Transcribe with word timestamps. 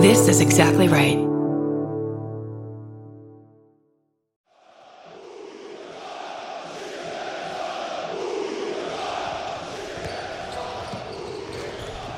This 0.00 0.28
is 0.28 0.40
exactly 0.40 0.88
right. 0.88 1.18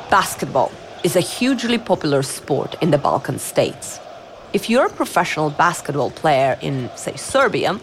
Basketball 0.08 0.70
is 1.02 1.16
a 1.16 1.20
hugely 1.20 1.76
popular 1.76 2.22
sport 2.22 2.76
in 2.80 2.92
the 2.92 2.98
Balkan 2.98 3.40
states. 3.40 3.98
If 4.52 4.70
you're 4.70 4.86
a 4.86 4.90
professional 4.90 5.50
basketball 5.50 6.12
player 6.12 6.56
in, 6.62 6.88
say, 6.94 7.16
Serbia, 7.16 7.80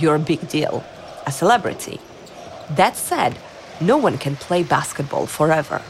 you're 0.00 0.16
a 0.16 0.18
big 0.18 0.48
deal, 0.48 0.82
a 1.28 1.30
celebrity. 1.30 2.00
That 2.70 2.96
said, 2.96 3.38
no 3.80 3.98
one 3.98 4.18
can 4.18 4.34
play 4.34 4.64
basketball 4.64 5.26
forever. 5.26 5.80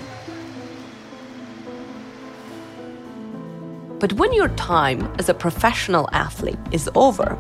But 4.01 4.13
when 4.13 4.33
your 4.33 4.49
time 4.51 5.13
as 5.19 5.29
a 5.29 5.35
professional 5.35 6.09
athlete 6.13 6.59
is 6.71 6.89
over, 6.95 7.37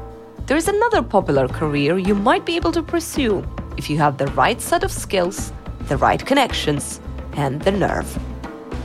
there 0.46 0.56
is 0.56 0.66
another 0.66 1.02
popular 1.02 1.46
career 1.46 1.98
you 1.98 2.16
might 2.16 2.44
be 2.44 2.56
able 2.56 2.72
to 2.72 2.82
pursue 2.82 3.46
if 3.76 3.88
you 3.88 3.96
have 3.98 4.18
the 4.18 4.26
right 4.28 4.60
set 4.60 4.82
of 4.82 4.90
skills, 4.90 5.52
the 5.82 5.96
right 5.96 6.24
connections, 6.24 7.00
and 7.34 7.62
the 7.62 7.70
nerve. 7.70 8.18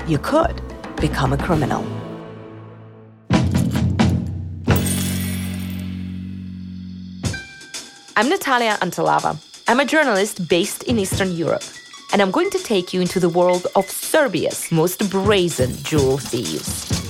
You 0.07 0.19
could 0.19 0.61
become 0.97 1.33
a 1.33 1.37
criminal. 1.37 1.83
I'm 8.15 8.29
Natalia 8.29 8.77
Antelava. 8.81 9.35
I'm 9.67 9.79
a 9.79 9.85
journalist 9.85 10.47
based 10.47 10.83
in 10.83 10.99
Eastern 10.99 11.31
Europe, 11.31 11.63
and 12.11 12.21
I'm 12.21 12.29
going 12.29 12.51
to 12.51 12.59
take 12.59 12.93
you 12.93 13.01
into 13.01 13.19
the 13.19 13.29
world 13.29 13.65
of 13.75 13.89
Serbia's 13.89 14.71
most 14.71 15.09
brazen 15.09 15.75
jewel 15.83 16.19
thieves. 16.19 17.02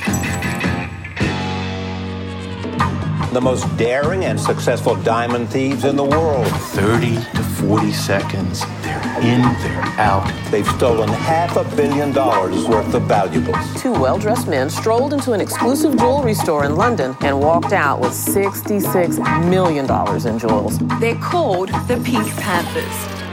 The 3.33 3.41
most 3.41 3.65
daring 3.77 4.25
and 4.25 4.39
successful 4.39 4.95
diamond 4.97 5.49
thieves 5.49 5.85
in 5.85 5.95
the 5.95 6.03
world. 6.03 6.45
30 6.45 7.15
to 7.15 7.43
40 7.65 7.91
seconds. 7.91 8.59
They're 8.83 9.01
in, 9.21 9.41
they're 9.41 9.81
out. 9.97 10.31
They've 10.51 10.67
stolen 10.67 11.09
half 11.09 11.57
a 11.57 11.63
billion 11.75 12.11
dollars 12.11 12.67
worth 12.67 12.93
of 12.93 13.01
valuables. 13.03 13.81
Two 13.81 13.91
well 13.91 14.19
dressed 14.19 14.47
men 14.47 14.69
strolled 14.69 15.13
into 15.13 15.31
an 15.31 15.41
exclusive 15.41 15.97
jewelry 15.97 16.35
store 16.35 16.63
in 16.65 16.75
London 16.75 17.17
and 17.21 17.39
walked 17.39 17.73
out 17.73 17.99
with 17.99 18.11
$66 18.11 19.49
million 19.49 19.85
in 20.27 20.39
jewels. 20.39 20.77
They're 20.99 21.15
called 21.15 21.69
the 21.87 21.99
Pink 22.05 22.27
Panthers. 22.35 23.23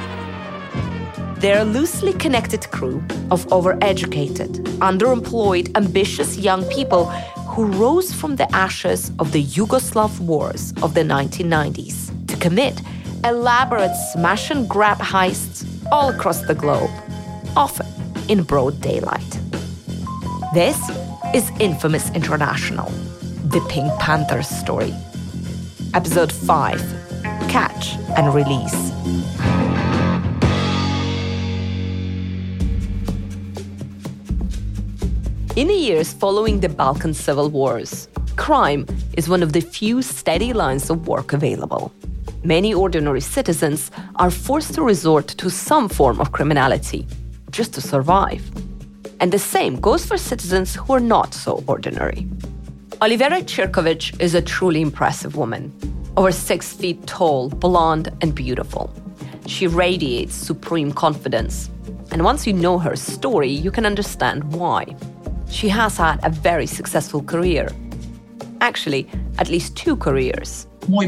They're 1.43 1.61
a 1.61 1.65
loosely 1.65 2.15
connected 2.15 2.71
crew 2.71 3.03
of 3.31 3.47
overeducated, 3.49 4.61
underemployed, 4.79 5.77
ambitious 5.77 6.39
young 6.39 6.65
people 6.71 7.13
who 7.51 7.67
rose 7.67 8.13
from 8.13 8.37
the 8.37 8.49
ashes 8.55 9.11
of 9.19 9.33
the 9.33 9.43
Yugoslav 9.43 10.21
wars 10.21 10.73
of 10.83 10.95
the 10.95 11.01
1990s 11.03 12.27
to 12.29 12.37
commit 12.37 12.81
elaborate 13.25 13.95
smash 14.13 14.51
and 14.51 14.69
grab 14.69 14.99
heists 14.99 15.67
all 15.91 16.11
across 16.11 16.43
the 16.43 16.55
globe, 16.55 16.91
often 17.57 17.87
in 18.29 18.45
broad 18.45 18.81
daylight. 18.81 19.41
This 20.55 20.79
is 21.35 21.51
Infamous 21.59 22.09
International, 22.13 22.89
the 23.45 23.61
Pink 23.69 23.93
Panthers 23.99 24.49
story. 24.49 24.95
Episode 25.93 26.31
5 26.33 26.79
Catch 27.49 27.97
and 28.17 28.33
Release. 28.33 28.93
In 35.57 35.67
the 35.67 35.75
years 35.75 36.13
following 36.13 36.61
the 36.61 36.69
Balkan 36.69 37.13
civil 37.13 37.51
wars, 37.51 38.07
crime 38.37 38.87
is 39.15 39.29
one 39.29 39.43
of 39.43 39.53
the 39.53 39.61
few 39.61 40.01
steady 40.01 40.53
lines 40.53 40.89
of 40.91 41.09
work 41.09 41.33
available. 41.33 41.93
Many 42.45 42.73
ordinary 42.73 43.21
citizens 43.21 43.91
are 44.15 44.31
forced 44.31 44.75
to 44.75 44.83
resort 44.83 45.27
to 45.27 45.51
some 45.51 45.89
form 45.89 46.21
of 46.21 46.31
criminality 46.31 47.05
just 47.51 47.75
to 47.75 47.81
survive. 47.81 48.49
And 49.19 49.33
the 49.33 49.41
same 49.41 49.81
goes 49.81 50.07
for 50.07 50.17
citizens 50.17 50.77
who 50.77 50.93
are 50.93 51.01
not 51.01 51.35
so 51.35 51.65
ordinary. 51.67 52.29
Olivera 53.03 53.43
Cirkovic 53.43 54.21
is 54.21 54.37
a 54.37 54.43
truly 54.43 54.81
impressive 54.81 55.35
woman, 55.35 55.73
over 56.17 56.31
six 56.31 56.73
feet 56.73 57.05
tall, 57.09 57.49
blonde, 57.49 58.09
and 58.21 58.37
beautiful. 58.37 58.89
She 59.47 59.67
radiates 59.67 60.33
supreme 60.33 60.93
confidence. 60.93 61.71
And 62.13 62.23
once 62.23 62.47
you 62.47 62.53
know 62.53 62.79
her 62.79 62.95
story, 62.95 63.51
you 63.51 63.73
can 63.73 63.85
understand 63.85 64.45
why. 64.53 64.87
She 65.51 65.69
has 65.69 65.97
had 65.97 66.21
a 66.25 66.31
very 66.31 66.67
successful 66.67 67.23
career. 67.23 67.69
Actually, 68.61 69.09
at 69.39 69.49
least 69.49 69.77
two 69.77 69.97
careers. 69.97 70.67
My 70.89 71.07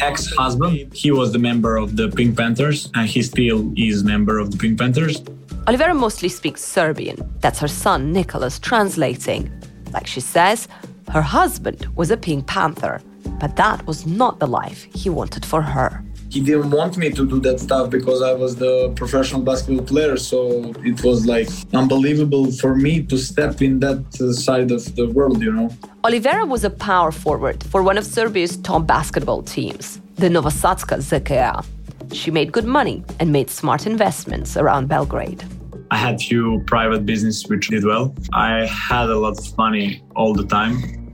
ex-husband, 0.00 0.94
he 0.94 1.10
was 1.10 1.32
the 1.32 1.38
member 1.38 1.76
of 1.76 1.96
the 1.96 2.08
Pink 2.10 2.36
Panthers, 2.36 2.90
and 2.94 3.08
he 3.08 3.22
still 3.22 3.72
is 3.76 4.04
member 4.04 4.38
of 4.38 4.50
the 4.50 4.58
Pink 4.58 4.78
Panthers. 4.78 5.20
Olivera 5.66 5.96
mostly 5.96 6.28
speaks 6.28 6.62
Serbian. 6.62 7.16
That's 7.40 7.58
her 7.60 7.68
son, 7.68 8.12
Nicholas, 8.12 8.58
translating. 8.58 9.50
Like 9.92 10.06
she 10.06 10.20
says, 10.20 10.68
her 11.10 11.22
husband 11.22 11.88
was 11.96 12.10
a 12.10 12.16
Pink 12.16 12.46
Panther, 12.46 13.00
but 13.40 13.56
that 13.56 13.86
was 13.86 14.06
not 14.06 14.38
the 14.38 14.46
life 14.46 14.86
he 14.94 15.08
wanted 15.08 15.44
for 15.44 15.62
her 15.62 16.04
he 16.30 16.40
didn't 16.40 16.70
want 16.70 16.96
me 16.96 17.10
to 17.10 17.26
do 17.26 17.40
that 17.40 17.60
stuff 17.60 17.90
because 17.90 18.22
I 18.22 18.32
was 18.32 18.56
the 18.56 18.92
professional 18.96 19.42
basketball 19.42 19.84
player. 19.84 20.16
So 20.16 20.72
it 20.84 21.02
was 21.02 21.26
like 21.26 21.48
unbelievable 21.72 22.50
for 22.52 22.74
me 22.74 23.02
to 23.04 23.16
step 23.16 23.62
in 23.62 23.80
that 23.80 24.04
uh, 24.20 24.32
side 24.32 24.70
of 24.70 24.94
the 24.96 25.08
world, 25.08 25.42
you 25.42 25.52
know. 25.52 25.68
Olivera 26.04 26.46
was 26.46 26.64
a 26.64 26.70
power 26.70 27.12
forward 27.12 27.62
for 27.64 27.82
one 27.82 27.98
of 27.98 28.04
Serbia's 28.04 28.56
top 28.58 28.86
basketball 28.86 29.42
teams, 29.42 30.00
the 30.16 30.28
Novosadska 30.28 30.98
ZKA. 30.98 31.64
She 32.12 32.30
made 32.30 32.52
good 32.52 32.66
money 32.66 33.04
and 33.18 33.32
made 33.32 33.50
smart 33.50 33.86
investments 33.86 34.56
around 34.56 34.88
Belgrade. 34.88 35.44
I 35.90 35.96
had 35.96 36.20
few 36.20 36.62
private 36.66 37.06
business 37.06 37.46
which 37.46 37.68
did 37.68 37.84
well. 37.84 38.14
I 38.32 38.66
had 38.66 39.08
a 39.08 39.18
lot 39.18 39.38
of 39.38 39.56
money 39.56 40.02
all 40.14 40.34
the 40.34 40.44
time 40.44 41.05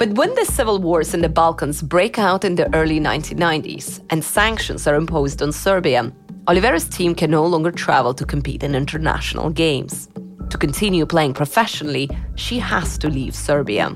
but 0.00 0.14
when 0.14 0.34
the 0.34 0.46
civil 0.46 0.78
wars 0.78 1.12
in 1.12 1.20
the 1.20 1.28
Balkans 1.28 1.82
break 1.82 2.18
out 2.18 2.42
in 2.42 2.54
the 2.54 2.74
early 2.74 2.98
1990s 2.98 4.00
and 4.08 4.24
sanctions 4.24 4.86
are 4.86 4.94
imposed 4.94 5.42
on 5.42 5.52
Serbia, 5.52 6.10
Olivera's 6.48 6.88
team 6.88 7.14
can 7.14 7.30
no 7.30 7.44
longer 7.44 7.70
travel 7.70 8.14
to 8.14 8.24
compete 8.24 8.62
in 8.62 8.74
international 8.74 9.50
games. 9.50 10.08
To 10.48 10.56
continue 10.56 11.04
playing 11.04 11.34
professionally, 11.34 12.08
she 12.34 12.58
has 12.58 12.96
to 12.96 13.10
leave 13.10 13.34
Serbia. 13.34 13.94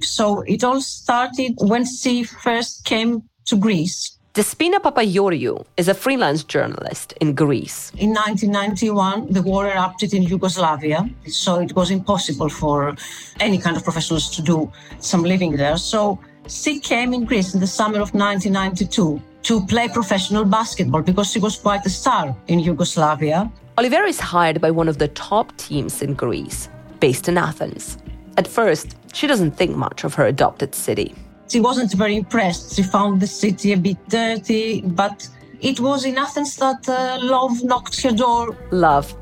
So 0.00 0.40
it 0.46 0.64
all 0.64 0.80
started 0.80 1.52
when 1.60 1.84
she 1.84 2.24
first 2.24 2.86
came 2.86 3.24
to 3.44 3.58
Greece. 3.58 4.15
Despina 4.36 4.78
Papayoriou 4.80 5.64
is 5.78 5.88
a 5.88 5.94
freelance 5.94 6.44
journalist 6.44 7.14
in 7.22 7.34
Greece. 7.34 7.90
In 7.96 8.10
1991, 8.12 9.32
the 9.32 9.40
war 9.40 9.66
erupted 9.66 10.12
in 10.12 10.24
Yugoslavia, 10.24 11.08
so 11.26 11.58
it 11.58 11.74
was 11.74 11.90
impossible 11.90 12.50
for 12.50 12.94
any 13.40 13.56
kind 13.56 13.78
of 13.78 13.82
professionals 13.82 14.28
to 14.36 14.42
do 14.42 14.70
some 15.00 15.22
living 15.22 15.56
there. 15.56 15.78
So 15.78 16.18
she 16.48 16.80
came 16.80 17.14
in 17.14 17.24
Greece 17.24 17.54
in 17.54 17.60
the 17.60 17.66
summer 17.66 17.98
of 17.98 18.12
1992 18.12 19.22
to 19.44 19.66
play 19.68 19.88
professional 19.88 20.44
basketball 20.44 21.00
because 21.00 21.30
she 21.30 21.38
was 21.38 21.56
quite 21.56 21.86
a 21.86 21.90
star 21.90 22.36
in 22.48 22.58
Yugoslavia. 22.58 23.50
Olivera 23.78 24.06
is 24.06 24.20
hired 24.20 24.60
by 24.60 24.70
one 24.70 24.90
of 24.90 24.98
the 24.98 25.08
top 25.08 25.56
teams 25.56 26.02
in 26.02 26.12
Greece, 26.12 26.68
based 27.00 27.26
in 27.26 27.38
Athens. 27.38 27.96
At 28.36 28.46
first, 28.46 28.96
she 29.14 29.26
doesn't 29.26 29.52
think 29.52 29.74
much 29.74 30.04
of 30.04 30.12
her 30.12 30.26
adopted 30.26 30.74
city. 30.74 31.14
She 31.48 31.60
wasn't 31.60 31.92
very 31.92 32.16
impressed. 32.16 32.74
She 32.74 32.82
found 32.82 33.20
the 33.20 33.26
city 33.26 33.72
a 33.72 33.76
bit 33.76 33.96
dirty, 34.08 34.80
but 34.80 35.28
it 35.60 35.80
was 35.80 36.04
in 36.04 36.18
Athens 36.18 36.56
that 36.56 36.88
uh, 36.88 37.18
love 37.22 37.62
knocked 37.62 38.02
her 38.02 38.12
door. 38.12 38.56
Love. 38.70 39.14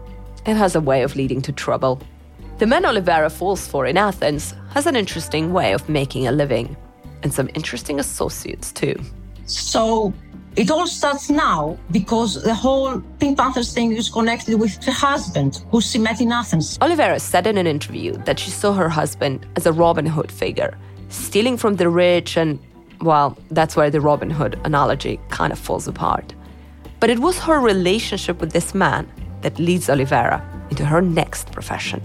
It 0.46 0.56
has 0.56 0.74
a 0.74 0.80
way 0.80 1.02
of 1.02 1.16
leading 1.16 1.42
to 1.42 1.52
trouble. 1.52 2.00
The 2.58 2.66
man 2.66 2.84
Olivera 2.84 3.30
falls 3.30 3.66
for 3.66 3.86
in 3.86 3.96
Athens 3.96 4.54
has 4.70 4.86
an 4.86 4.96
interesting 4.96 5.52
way 5.52 5.72
of 5.72 5.88
making 5.88 6.26
a 6.26 6.32
living, 6.32 6.76
and 7.22 7.32
some 7.32 7.50
interesting 7.54 8.00
associates 8.00 8.72
too. 8.72 8.94
So 9.46 10.12
it 10.56 10.70
all 10.70 10.86
starts 10.86 11.30
now 11.30 11.76
because 11.90 12.42
the 12.42 12.54
whole 12.54 13.00
Pink 13.18 13.38
Panthers 13.38 13.74
thing 13.74 13.92
is 13.92 14.08
connected 14.08 14.58
with 14.58 14.82
her 14.84 14.92
husband, 14.92 15.64
who 15.70 15.80
she 15.80 15.98
met 15.98 16.20
in 16.20 16.32
Athens. 16.32 16.78
Olivera 16.78 17.20
said 17.20 17.46
in 17.46 17.58
an 17.58 17.66
interview 17.66 18.12
that 18.24 18.38
she 18.38 18.50
saw 18.50 18.72
her 18.72 18.88
husband 18.88 19.46
as 19.56 19.66
a 19.66 19.72
Robin 19.72 20.06
Hood 20.06 20.30
figure 20.30 20.78
stealing 21.14 21.56
from 21.56 21.76
the 21.76 21.88
rich, 21.88 22.36
and 22.36 22.58
well, 23.00 23.36
that's 23.50 23.76
where 23.76 23.90
the 23.90 24.00
Robin 24.00 24.30
Hood 24.30 24.58
analogy 24.64 25.20
kind 25.28 25.52
of 25.52 25.58
falls 25.58 25.88
apart. 25.88 26.34
But 27.00 27.10
it 27.10 27.18
was 27.18 27.38
her 27.40 27.60
relationship 27.60 28.40
with 28.40 28.52
this 28.52 28.74
man 28.74 29.10
that 29.42 29.58
leads 29.58 29.88
Olivera 29.88 30.42
into 30.70 30.84
her 30.84 31.02
next 31.02 31.52
profession. 31.52 32.00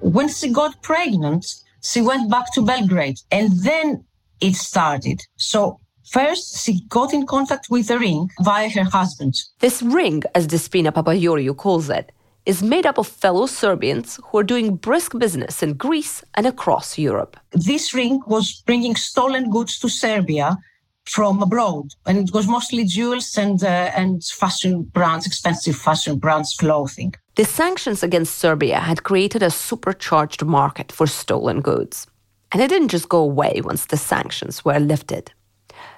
When 0.00 0.28
she 0.28 0.50
got 0.50 0.80
pregnant, 0.82 1.46
she 1.82 2.00
went 2.00 2.30
back 2.30 2.52
to 2.54 2.62
Belgrade, 2.62 3.20
and 3.30 3.50
then 3.62 4.04
it 4.40 4.54
started. 4.54 5.20
So 5.36 5.80
First, 6.10 6.64
she 6.64 6.82
got 6.88 7.12
in 7.12 7.26
contact 7.26 7.66
with 7.68 7.88
the 7.88 7.98
ring 7.98 8.30
via 8.40 8.68
her 8.70 8.84
husband. 8.84 9.34
This 9.58 9.82
ring, 9.82 10.22
as 10.36 10.46
Despina 10.46 10.92
Papayoriou 10.92 11.56
calls 11.56 11.90
it, 11.90 12.12
is 12.46 12.62
made 12.62 12.86
up 12.86 12.96
of 12.96 13.08
fellow 13.08 13.46
Serbians 13.46 14.20
who 14.24 14.38
are 14.38 14.44
doing 14.44 14.76
brisk 14.76 15.18
business 15.18 15.62
in 15.62 15.74
Greece 15.74 16.24
and 16.34 16.46
across 16.46 16.96
Europe. 16.96 17.36
This 17.50 17.92
ring 17.92 18.22
was 18.26 18.62
bringing 18.64 18.94
stolen 18.94 19.50
goods 19.50 19.78
to 19.80 19.88
Serbia 19.88 20.56
from 21.04 21.42
abroad, 21.42 21.94
and 22.06 22.18
it 22.18 22.32
was 22.32 22.48
mostly 22.48 22.84
jewels 22.84 23.36
and 23.36 23.62
uh, 23.62 23.90
and 23.96 24.24
fashion 24.24 24.82
brands, 24.82 25.26
expensive 25.26 25.76
fashion 25.76 26.18
brands, 26.18 26.54
clothing. 26.54 27.14
The 27.36 27.44
sanctions 27.44 28.02
against 28.02 28.38
Serbia 28.38 28.80
had 28.80 29.02
created 29.02 29.42
a 29.42 29.50
supercharged 29.50 30.44
market 30.44 30.90
for 30.92 31.06
stolen 31.06 31.60
goods, 31.60 32.06
and 32.52 32.62
it 32.62 32.68
didn't 32.68 32.88
just 32.88 33.08
go 33.08 33.18
away 33.18 33.60
once 33.62 33.86
the 33.86 33.96
sanctions 33.96 34.64
were 34.64 34.80
lifted. 34.80 35.32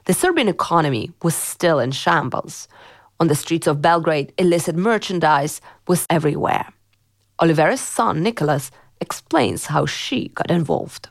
The 0.05 0.15
Serbian 0.15 0.49
economy 0.49 1.11
was 1.23 1.35
still 1.35 1.79
in 1.79 1.93
shambles. 1.93 2.69
On 3.21 3.27
the 3.27 3.35
streets 3.35 3.67
of 3.67 3.83
Belgrade, 3.83 4.33
illicit 4.39 4.77
merchandise 4.77 5.61
was 5.89 6.07
everywhere. 6.09 6.67
Olivera's 7.41 7.81
son, 7.81 8.23
Nicholas, 8.23 8.71
explains 9.01 9.67
how 9.67 9.87
she 9.87 10.29
got 10.29 10.49
involved. 10.53 11.09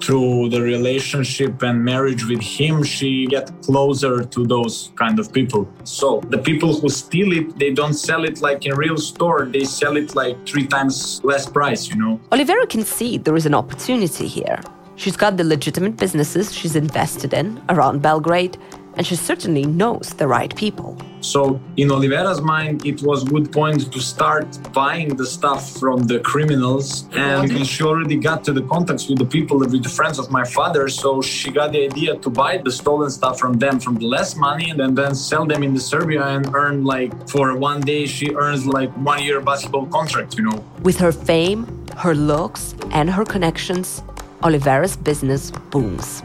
Through 0.00 0.50
the 0.50 0.62
relationship 0.62 1.62
and 1.62 1.84
marriage 1.84 2.24
with 2.26 2.40
him 2.40 2.84
she 2.84 3.26
get 3.26 3.50
closer 3.60 4.24
to 4.24 4.46
those 4.46 4.92
kind 4.94 5.18
of 5.18 5.32
people. 5.32 5.68
So 5.82 6.20
the 6.30 6.38
people 6.38 6.72
who 6.80 6.88
steal 6.88 7.32
it 7.32 7.58
they 7.58 7.72
don't 7.72 7.92
sell 7.92 8.24
it 8.24 8.40
like 8.40 8.64
in 8.64 8.74
real 8.76 8.96
store 8.96 9.44
they 9.44 9.64
sell 9.64 9.96
it 9.96 10.14
like 10.14 10.36
three 10.46 10.66
times 10.66 11.20
less 11.22 11.46
price 11.46 11.88
you 11.88 11.96
know? 11.96 12.20
Olivera 12.30 12.68
can 12.68 12.84
see 12.84 13.18
there 13.18 13.36
is 13.36 13.46
an 13.46 13.54
opportunity 13.54 14.26
here. 14.26 14.60
She's 14.96 15.16
got 15.16 15.36
the 15.36 15.44
legitimate 15.44 15.96
businesses 15.96 16.54
she's 16.54 16.76
invested 16.76 17.34
in 17.34 17.60
around 17.68 18.00
belgrade 18.00 18.56
and 19.00 19.06
she 19.06 19.16
certainly 19.16 19.64
knows 19.64 20.12
the 20.20 20.28
right 20.28 20.54
people. 20.56 20.94
So 21.22 21.58
in 21.78 21.90
Olivera's 21.90 22.42
mind, 22.42 22.84
it 22.84 23.00
was 23.00 23.24
good 23.24 23.50
point 23.50 23.90
to 23.94 23.98
start 23.98 24.46
buying 24.74 25.16
the 25.16 25.24
stuff 25.24 25.62
from 25.80 26.06
the 26.06 26.18
criminals, 26.20 27.08
and 27.12 27.66
she 27.66 27.82
already 27.82 28.16
got 28.16 28.44
to 28.44 28.52
the 28.52 28.60
contacts 28.74 29.08
with 29.08 29.18
the 29.18 29.24
people, 29.24 29.58
with 29.58 29.82
the 29.82 29.88
friends 29.88 30.18
of 30.18 30.30
my 30.30 30.44
father. 30.44 30.86
So 30.88 31.22
she 31.22 31.50
got 31.50 31.72
the 31.72 31.82
idea 31.90 32.16
to 32.16 32.28
buy 32.28 32.58
the 32.58 32.70
stolen 32.70 33.08
stuff 33.08 33.38
from 33.40 33.54
them 33.54 33.80
from 33.80 33.94
the 33.94 34.06
less 34.06 34.36
money, 34.36 34.68
and 34.68 34.94
then 34.98 35.14
sell 35.14 35.46
them 35.46 35.62
in 35.62 35.72
the 35.72 35.80
Serbia 35.92 36.22
and 36.34 36.54
earn 36.54 36.84
like 36.84 37.12
for 37.26 37.56
one 37.56 37.80
day 37.80 38.04
she 38.04 38.34
earns 38.34 38.66
like 38.66 38.90
one 39.12 39.22
year 39.22 39.40
basketball 39.40 39.86
contract. 39.86 40.36
You 40.36 40.44
know. 40.48 40.58
With 40.82 40.98
her 40.98 41.12
fame, 41.12 41.60
her 41.96 42.14
looks, 42.14 42.74
and 42.90 43.08
her 43.08 43.24
connections, 43.24 44.02
Olivera's 44.44 44.96
business 44.98 45.50
booms. 45.72 46.22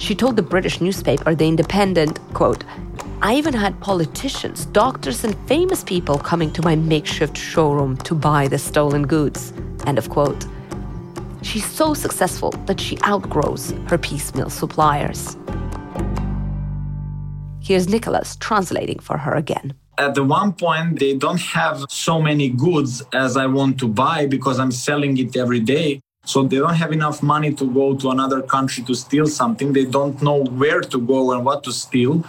She 0.00 0.14
told 0.14 0.36
the 0.36 0.42
British 0.42 0.80
newspaper 0.80 1.34
The 1.34 1.46
Independent, 1.46 2.18
quote, 2.32 2.64
I 3.20 3.34
even 3.34 3.52
had 3.52 3.78
politicians, 3.80 4.64
doctors, 4.64 5.24
and 5.24 5.36
famous 5.46 5.84
people 5.84 6.18
coming 6.18 6.50
to 6.54 6.62
my 6.62 6.74
makeshift 6.74 7.36
showroom 7.36 7.98
to 7.98 8.14
buy 8.14 8.48
the 8.48 8.58
stolen 8.58 9.06
goods. 9.06 9.52
End 9.86 9.98
of 9.98 10.08
quote. 10.08 10.46
She's 11.42 11.66
so 11.66 11.92
successful 11.92 12.50
that 12.64 12.80
she 12.80 12.96
outgrows 13.06 13.72
her 13.88 13.98
piecemeal 13.98 14.48
suppliers. 14.48 15.36
Here's 17.60 17.86
Nicholas 17.86 18.36
translating 18.36 19.00
for 19.00 19.18
her 19.18 19.34
again. 19.34 19.74
At 19.98 20.14
the 20.14 20.24
one 20.24 20.54
point, 20.54 20.98
they 20.98 21.14
don't 21.14 21.40
have 21.40 21.84
so 21.90 22.22
many 22.22 22.48
goods 22.48 23.02
as 23.12 23.36
I 23.36 23.44
want 23.44 23.78
to 23.80 23.86
buy 23.86 24.24
because 24.24 24.58
I'm 24.58 24.72
selling 24.72 25.18
it 25.18 25.36
every 25.36 25.60
day. 25.60 26.00
So 26.30 26.44
they 26.44 26.58
don't 26.58 26.74
have 26.74 26.92
enough 26.92 27.24
money 27.24 27.52
to 27.54 27.64
go 27.74 27.96
to 27.96 28.10
another 28.10 28.40
country 28.40 28.84
to 28.84 28.94
steal 28.94 29.26
something. 29.26 29.72
They 29.72 29.84
don't 29.84 30.22
know 30.22 30.44
where 30.62 30.80
to 30.80 30.98
go 31.00 31.32
and 31.32 31.44
what 31.44 31.64
to 31.64 31.72
steal. 31.72 32.24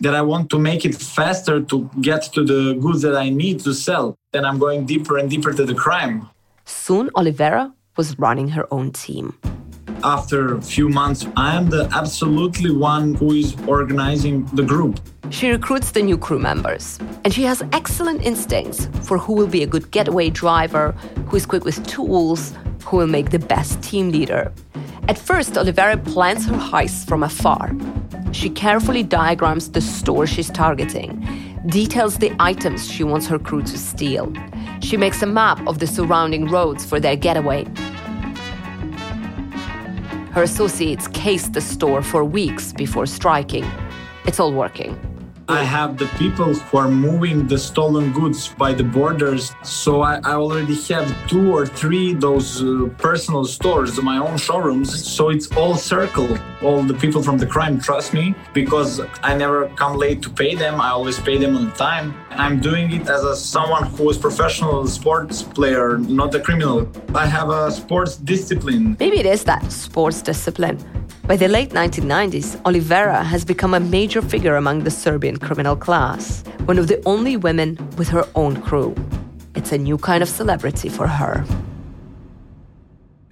That 0.00 0.14
I 0.14 0.20
want 0.20 0.50
to 0.50 0.58
make 0.58 0.84
it 0.84 0.94
faster 0.94 1.62
to 1.62 1.90
get 2.02 2.24
to 2.34 2.44
the 2.44 2.74
goods 2.74 3.00
that 3.00 3.16
I 3.16 3.30
need 3.30 3.60
to 3.60 3.72
sell. 3.72 4.14
Then 4.34 4.44
I'm 4.44 4.58
going 4.58 4.84
deeper 4.84 5.16
and 5.16 5.30
deeper 5.30 5.54
to 5.54 5.64
the 5.64 5.72
crime. 5.74 6.28
Soon, 6.66 7.08
Olivera 7.16 7.72
was 7.96 8.18
running 8.18 8.48
her 8.50 8.66
own 8.70 8.92
team. 8.92 9.32
After 10.04 10.56
a 10.56 10.60
few 10.60 10.90
months, 10.90 11.26
I 11.34 11.56
am 11.56 11.70
the 11.70 11.88
absolutely 11.94 12.72
one 12.72 13.14
who 13.14 13.32
is 13.32 13.56
organizing 13.66 14.44
the 14.52 14.64
group. 14.64 15.00
She 15.30 15.48
recruits 15.48 15.92
the 15.92 16.02
new 16.02 16.18
crew 16.18 16.38
members, 16.38 16.98
and 17.24 17.32
she 17.32 17.44
has 17.44 17.62
excellent 17.72 18.22
instincts 18.22 18.86
for 19.00 19.16
who 19.16 19.32
will 19.32 19.46
be 19.46 19.62
a 19.62 19.66
good 19.66 19.90
getaway 19.92 20.28
driver, 20.28 20.92
who 21.28 21.36
is 21.38 21.46
quick 21.46 21.64
with 21.64 21.84
tools, 21.86 22.52
who 22.86 22.96
will 22.96 23.06
make 23.06 23.30
the 23.30 23.38
best 23.38 23.82
team 23.82 24.10
leader. 24.10 24.52
At 25.08 25.18
first, 25.18 25.54
Olivera 25.54 26.02
plans 26.12 26.46
her 26.46 26.56
heist 26.56 27.08
from 27.08 27.22
afar. 27.22 27.74
She 28.32 28.48
carefully 28.50 29.02
diagrams 29.02 29.70
the 29.70 29.80
store 29.80 30.26
she's 30.26 30.50
targeting, 30.50 31.10
details 31.66 32.18
the 32.18 32.34
items 32.38 32.90
she 32.90 33.02
wants 33.02 33.26
her 33.26 33.38
crew 33.38 33.62
to 33.62 33.78
steal. 33.78 34.32
She 34.80 34.96
makes 34.96 35.22
a 35.22 35.26
map 35.26 35.66
of 35.66 35.78
the 35.78 35.86
surrounding 35.86 36.46
roads 36.46 36.84
for 36.84 37.00
their 37.00 37.16
getaway. 37.16 37.64
Her 40.32 40.42
associates 40.42 41.08
case 41.08 41.48
the 41.48 41.60
store 41.60 42.02
for 42.02 42.24
weeks 42.24 42.72
before 42.72 43.06
striking. 43.06 43.64
It's 44.26 44.38
all 44.38 44.52
working. 44.52 45.15
I 45.48 45.62
have 45.62 45.96
the 45.96 46.06
people 46.18 46.52
who 46.54 46.78
are 46.78 46.88
moving 46.88 47.46
the 47.46 47.56
stolen 47.56 48.12
goods 48.12 48.48
by 48.48 48.74
the 48.74 48.82
borders. 48.82 49.54
So 49.62 50.02
I, 50.02 50.16
I 50.24 50.32
already 50.32 50.74
have 50.88 51.06
two 51.28 51.54
or 51.54 51.64
three 51.66 52.14
those 52.14 52.64
uh, 52.64 52.88
personal 52.98 53.44
stores, 53.44 54.00
my 54.02 54.18
own 54.18 54.38
showrooms. 54.38 55.06
So 55.06 55.30
it's 55.30 55.46
all 55.56 55.76
circle. 55.76 56.36
All 56.62 56.82
the 56.82 56.94
people 56.94 57.22
from 57.22 57.38
the 57.38 57.46
crime 57.46 57.80
trust 57.80 58.12
me 58.12 58.34
because 58.54 59.00
I 59.22 59.36
never 59.36 59.68
come 59.76 59.96
late 59.96 60.20
to 60.22 60.30
pay 60.30 60.56
them. 60.56 60.80
I 60.80 60.90
always 60.90 61.20
pay 61.20 61.38
them 61.38 61.56
on 61.56 61.72
time. 61.74 62.12
I'm 62.30 62.60
doing 62.60 62.90
it 62.92 63.08
as 63.08 63.22
a 63.22 63.36
someone 63.36 63.84
who 63.84 64.10
is 64.10 64.18
professional 64.18 64.88
sports 64.88 65.44
player, 65.44 65.98
not 65.98 66.34
a 66.34 66.40
criminal. 66.40 66.90
I 67.14 67.26
have 67.26 67.50
a 67.50 67.70
sports 67.70 68.16
discipline. 68.16 68.96
Maybe 68.98 69.20
it 69.20 69.26
is 69.26 69.44
that 69.44 69.70
sports 69.70 70.22
discipline. 70.22 70.78
By 71.26 71.34
the 71.34 71.48
late 71.48 71.70
1990s, 71.70 72.56
Olivera 72.62 73.24
has 73.24 73.44
become 73.44 73.74
a 73.74 73.80
major 73.80 74.22
figure 74.22 74.54
among 74.54 74.84
the 74.84 74.92
Serbian 74.92 75.38
criminal 75.38 75.74
class, 75.74 76.44
one 76.66 76.78
of 76.78 76.86
the 76.86 77.02
only 77.04 77.36
women 77.36 77.76
with 77.98 78.06
her 78.10 78.28
own 78.36 78.62
crew. 78.62 78.94
It's 79.56 79.72
a 79.72 79.78
new 79.78 79.98
kind 79.98 80.22
of 80.22 80.28
celebrity 80.28 80.88
for 80.88 81.08
her. 81.08 81.44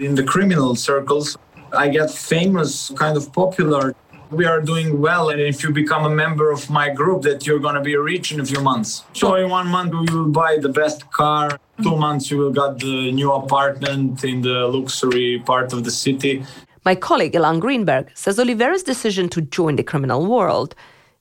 In 0.00 0.16
the 0.16 0.24
criminal 0.24 0.74
circles, 0.74 1.38
I 1.72 1.88
get 1.88 2.10
famous, 2.10 2.90
kind 2.96 3.16
of 3.16 3.32
popular. 3.32 3.94
We 4.32 4.44
are 4.44 4.60
doing 4.60 5.00
well, 5.00 5.28
and 5.28 5.40
if 5.40 5.62
you 5.62 5.70
become 5.70 6.04
a 6.04 6.10
member 6.10 6.50
of 6.50 6.68
my 6.68 6.90
group, 6.90 7.22
that 7.22 7.46
you're 7.46 7.60
going 7.60 7.76
to 7.76 7.80
be 7.80 7.94
rich 7.94 8.32
in 8.32 8.40
a 8.40 8.44
few 8.44 8.60
months. 8.60 9.04
So 9.12 9.36
in 9.36 9.48
one 9.50 9.68
month, 9.68 9.92
you 9.92 10.18
will 10.18 10.32
buy 10.32 10.58
the 10.60 10.68
best 10.68 11.08
car. 11.12 11.60
Two 11.80 11.96
months, 11.96 12.28
you 12.28 12.38
will 12.38 12.50
get 12.50 12.80
the 12.80 13.12
new 13.12 13.30
apartment 13.30 14.24
in 14.24 14.42
the 14.42 14.66
luxury 14.66 15.40
part 15.46 15.72
of 15.72 15.84
the 15.84 15.92
city. 15.92 16.44
My 16.84 16.94
colleague 16.94 17.32
Ilan 17.32 17.60
Greenberg 17.60 18.10
says 18.14 18.38
Olivera's 18.38 18.82
decision 18.82 19.30
to 19.30 19.40
join 19.40 19.76
the 19.76 19.82
criminal 19.82 20.26
world 20.26 20.74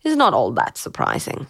is 0.04 0.18
not 0.18 0.34
all 0.34 0.52
that 0.52 0.78
surprising. 0.78 1.48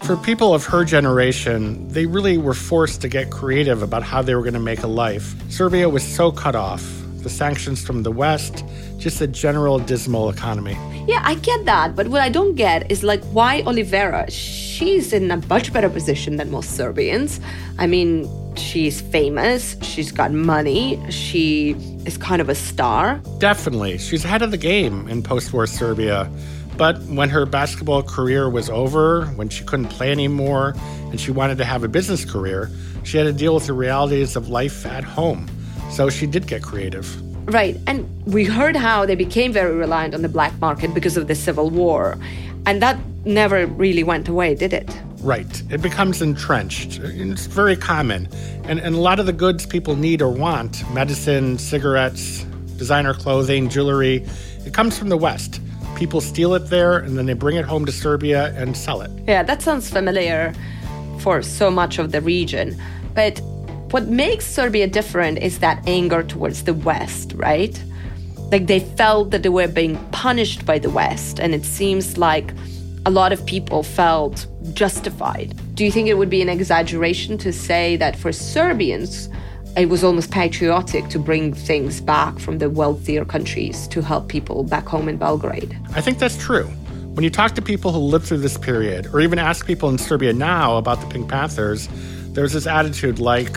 For 0.00 0.16
people 0.16 0.54
of 0.54 0.64
her 0.64 0.84
generation, 0.86 1.86
they 1.88 2.06
really 2.06 2.38
were 2.38 2.54
forced 2.54 3.02
to 3.02 3.08
get 3.08 3.30
creative 3.30 3.82
about 3.82 4.02
how 4.02 4.22
they 4.22 4.34
were 4.34 4.40
going 4.40 4.54
to 4.54 4.60
make 4.60 4.82
a 4.82 4.86
life. 4.86 5.34
Serbia 5.50 5.86
was 5.86 6.02
so 6.02 6.32
cut 6.32 6.54
off. 6.54 6.82
The 7.18 7.30
sanctions 7.30 7.84
from 7.84 8.02
the 8.02 8.10
West, 8.10 8.64
just 8.98 9.20
a 9.20 9.26
general 9.26 9.78
dismal 9.78 10.30
economy. 10.30 10.76
Yeah, 11.06 11.20
I 11.22 11.34
get 11.34 11.66
that, 11.66 11.94
but 11.94 12.08
what 12.08 12.22
I 12.22 12.30
don't 12.30 12.54
get 12.54 12.90
is 12.90 13.04
like 13.04 13.22
why 13.26 13.62
Olivera? 13.62 14.26
She's 14.30 15.12
in 15.12 15.30
a 15.30 15.36
much 15.46 15.72
better 15.72 15.90
position 15.90 16.36
than 16.36 16.50
most 16.50 16.70
Serbians. 16.70 17.38
I 17.78 17.86
mean, 17.86 18.26
she's 18.56 19.00
famous, 19.00 19.76
she's 19.82 20.12
got 20.12 20.32
money, 20.32 21.00
she 21.10 21.70
is 22.04 22.16
kind 22.16 22.40
of 22.40 22.48
a 22.48 22.54
star. 22.54 23.20
Definitely. 23.38 23.98
She's 23.98 24.24
ahead 24.24 24.42
of 24.42 24.50
the 24.50 24.56
game 24.56 25.08
in 25.08 25.22
post 25.22 25.52
war 25.52 25.66
Serbia. 25.66 26.30
But 26.76 27.00
when 27.02 27.28
her 27.28 27.44
basketball 27.44 28.02
career 28.02 28.48
was 28.48 28.70
over, 28.70 29.26
when 29.36 29.48
she 29.48 29.62
couldn't 29.64 29.88
play 29.88 30.10
anymore, 30.10 30.74
and 31.10 31.20
she 31.20 31.30
wanted 31.30 31.58
to 31.58 31.64
have 31.64 31.84
a 31.84 31.88
business 31.88 32.24
career, 32.24 32.70
she 33.04 33.18
had 33.18 33.24
to 33.24 33.32
deal 33.32 33.54
with 33.54 33.66
the 33.66 33.72
realities 33.72 34.36
of 34.36 34.48
life 34.48 34.86
at 34.86 35.04
home. 35.04 35.48
So 35.90 36.08
she 36.08 36.26
did 36.26 36.46
get 36.46 36.62
creative. 36.62 37.06
Right. 37.46 37.76
And 37.86 38.08
we 38.24 38.44
heard 38.44 38.76
how 38.76 39.04
they 39.04 39.16
became 39.16 39.52
very 39.52 39.74
reliant 39.74 40.14
on 40.14 40.22
the 40.22 40.28
black 40.28 40.58
market 40.60 40.94
because 40.94 41.16
of 41.16 41.26
the 41.26 41.34
Civil 41.34 41.70
War. 41.70 42.16
And 42.64 42.80
that 42.80 42.98
never 43.24 43.66
really 43.66 44.04
went 44.04 44.28
away, 44.28 44.54
did 44.54 44.72
it? 44.72 44.88
Right. 45.22 45.62
It 45.70 45.80
becomes 45.80 46.20
entrenched. 46.20 46.98
It's 46.98 47.46
very 47.46 47.76
common. 47.76 48.28
And, 48.64 48.80
and 48.80 48.94
a 48.96 49.00
lot 49.00 49.20
of 49.20 49.26
the 49.26 49.32
goods 49.32 49.66
people 49.66 49.96
need 49.96 50.20
or 50.20 50.30
want 50.30 50.82
medicine, 50.92 51.58
cigarettes, 51.58 52.44
designer 52.76 53.14
clothing, 53.14 53.68
jewelry 53.68 54.26
it 54.64 54.74
comes 54.74 54.98
from 54.98 55.08
the 55.08 55.16
West. 55.16 55.60
People 55.96 56.20
steal 56.20 56.54
it 56.54 56.70
there 56.70 56.98
and 56.98 57.18
then 57.18 57.26
they 57.26 57.34
bring 57.34 57.56
it 57.56 57.64
home 57.64 57.84
to 57.86 57.92
Serbia 57.92 58.54
and 58.56 58.76
sell 58.76 59.00
it. 59.02 59.10
Yeah, 59.26 59.42
that 59.42 59.62
sounds 59.62 59.90
familiar 59.90 60.54
for 61.18 61.42
so 61.42 61.70
much 61.70 61.98
of 61.98 62.12
the 62.12 62.20
region. 62.20 62.80
But 63.14 63.40
what 63.90 64.06
makes 64.06 64.46
Serbia 64.46 64.86
different 64.86 65.38
is 65.38 65.58
that 65.58 65.82
anger 65.86 66.22
towards 66.22 66.64
the 66.64 66.74
West, 66.74 67.32
right? 67.34 67.82
Like 68.50 68.66
they 68.66 68.80
felt 68.80 69.30
that 69.30 69.42
they 69.42 69.48
were 69.48 69.68
being 69.68 69.96
punished 70.10 70.64
by 70.64 70.78
the 70.78 70.90
West, 70.90 71.40
and 71.40 71.54
it 71.54 71.64
seems 71.64 72.18
like 72.18 72.52
a 73.06 73.10
lot 73.10 73.32
of 73.32 73.44
people 73.46 73.82
felt 73.82 74.46
justified 74.74 75.54
Do 75.74 75.84
you 75.84 75.90
think 75.90 76.08
it 76.08 76.14
would 76.14 76.30
be 76.30 76.42
an 76.42 76.48
exaggeration 76.48 77.38
to 77.38 77.52
say 77.52 77.96
that 77.96 78.16
for 78.16 78.32
Serbians, 78.32 79.28
it 79.76 79.88
was 79.88 80.04
almost 80.04 80.30
patriotic 80.30 81.08
to 81.08 81.18
bring 81.18 81.54
things 81.54 82.00
back 82.00 82.38
from 82.38 82.58
the 82.58 82.68
wealthier 82.68 83.24
countries 83.24 83.88
to 83.88 84.02
help 84.02 84.28
people 84.28 84.64
back 84.64 84.86
home 84.86 85.08
in 85.08 85.16
Belgrade? 85.16 85.78
I 85.94 86.00
think 86.00 86.18
that's 86.18 86.36
true. 86.36 86.66
When 87.14 87.24
you 87.24 87.30
talk 87.30 87.54
to 87.54 87.62
people 87.62 87.92
who 87.92 87.98
lived 87.98 88.26
through 88.26 88.38
this 88.38 88.58
period, 88.58 89.06
or 89.12 89.20
even 89.20 89.38
ask 89.38 89.66
people 89.66 89.88
in 89.88 89.98
Serbia 89.98 90.32
now 90.32 90.76
about 90.76 91.00
the 91.00 91.06
Pink 91.06 91.28
Panthers, 91.28 91.88
there's 92.32 92.52
this 92.52 92.66
attitude 92.66 93.18
like, 93.18 93.56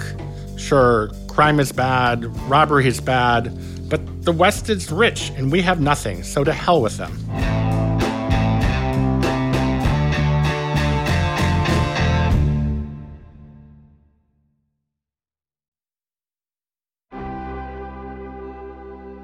sure, 0.58 1.12
crime 1.28 1.60
is 1.60 1.72
bad, 1.72 2.26
robbery 2.50 2.88
is 2.88 3.02
bad, 3.02 3.58
but 3.90 4.02
the 4.24 4.32
West 4.32 4.70
is 4.70 4.92
rich 4.92 5.32
and 5.38 5.52
we 5.52 5.62
have 5.62 5.80
nothing, 5.80 6.24
so 6.24 6.44
to 6.44 6.54
hell 6.54 6.82
with 6.82 6.98
them. 6.98 7.65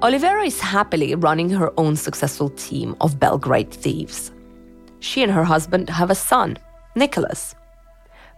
Olivera 0.02 0.44
is 0.44 0.60
happily 0.60 1.14
running 1.14 1.48
her 1.50 1.72
own 1.78 1.94
successful 1.94 2.48
team 2.50 2.96
of 3.00 3.20
Belgrade 3.20 3.70
thieves. 3.70 4.32
She 4.98 5.22
and 5.22 5.30
her 5.30 5.44
husband 5.44 5.88
have 5.90 6.10
a 6.10 6.16
son, 6.16 6.58
Nicholas. 6.96 7.54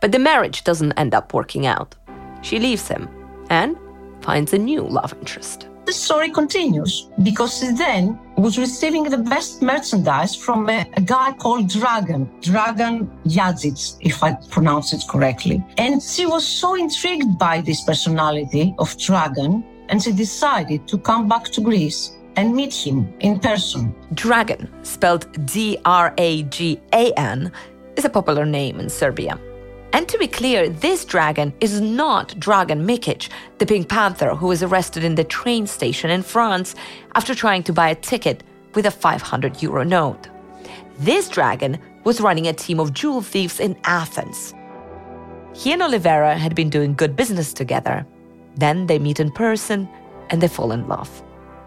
But 0.02 0.12
the 0.12 0.18
marriage 0.18 0.62
doesn't 0.64 0.92
end 0.98 1.14
up 1.14 1.32
working 1.32 1.64
out. 1.64 1.94
She 2.42 2.58
leaves 2.58 2.86
him 2.86 3.08
and 3.48 3.78
finds 4.20 4.52
a 4.52 4.58
new 4.58 4.82
love 4.82 5.14
interest. 5.14 5.68
The 5.86 5.94
story 5.94 6.30
continues 6.30 7.08
because 7.22 7.58
she 7.58 7.70
then 7.72 8.18
was 8.36 8.58
receiving 8.58 9.04
the 9.04 9.16
best 9.16 9.62
merchandise 9.62 10.36
from 10.36 10.68
a, 10.68 10.86
a 10.98 11.00
guy 11.00 11.32
called 11.32 11.70
Dragan, 11.70 12.28
Dragan 12.42 13.08
Yadzic, 13.24 13.96
if 14.00 14.22
I 14.22 14.34
pronounce 14.50 14.92
it 14.92 15.02
correctly. 15.08 15.64
And 15.78 16.02
she 16.02 16.26
was 16.26 16.46
so 16.46 16.74
intrigued 16.74 17.38
by 17.38 17.62
this 17.62 17.82
personality 17.84 18.74
of 18.78 18.94
Dragan 18.98 19.64
and 19.88 20.02
she 20.02 20.12
decided 20.12 20.86
to 20.88 20.98
come 20.98 21.28
back 21.28 21.44
to 21.44 21.60
Greece 21.60 22.16
and 22.36 22.54
meet 22.54 22.74
him 22.74 23.12
in 23.20 23.38
person. 23.38 23.94
Dragan, 24.14 24.68
spelled 24.84 25.26
D 25.46 25.78
R 25.84 26.14
A 26.18 26.42
G 26.44 26.80
A 26.92 27.12
N, 27.12 27.52
is 27.96 28.04
a 28.04 28.10
popular 28.10 28.44
name 28.44 28.80
in 28.80 28.88
Serbia. 28.88 29.38
And 29.92 30.08
to 30.08 30.18
be 30.18 30.26
clear, 30.26 30.68
this 30.68 31.04
Dragan 31.04 31.52
is 31.60 31.80
not 31.80 32.30
Dragan 32.30 32.84
Mikic, 32.84 33.28
the 33.58 33.66
Pink 33.66 33.88
Panther 33.88 34.34
who 34.34 34.48
was 34.48 34.62
arrested 34.62 35.04
in 35.04 35.14
the 35.14 35.22
train 35.22 35.68
station 35.68 36.10
in 36.10 36.22
France 36.22 36.74
after 37.14 37.32
trying 37.32 37.62
to 37.62 37.72
buy 37.72 37.90
a 37.90 37.94
ticket 37.94 38.42
with 38.74 38.86
a 38.86 38.90
500 38.90 39.62
euro 39.62 39.84
note. 39.84 40.28
This 40.98 41.28
Dragan 41.28 41.78
was 42.02 42.20
running 42.20 42.48
a 42.48 42.52
team 42.52 42.80
of 42.80 42.92
jewel 42.92 43.22
thieves 43.22 43.60
in 43.60 43.76
Athens. 43.84 44.52
He 45.54 45.72
and 45.72 45.82
Olivera 45.82 46.36
had 46.36 46.56
been 46.56 46.70
doing 46.70 46.94
good 46.94 47.14
business 47.14 47.52
together, 47.52 48.04
then 48.56 48.86
they 48.86 48.98
meet 48.98 49.20
in 49.20 49.30
person 49.30 49.88
and 50.30 50.40
they 50.40 50.48
fall 50.48 50.72
in 50.72 50.86
love. 50.88 51.22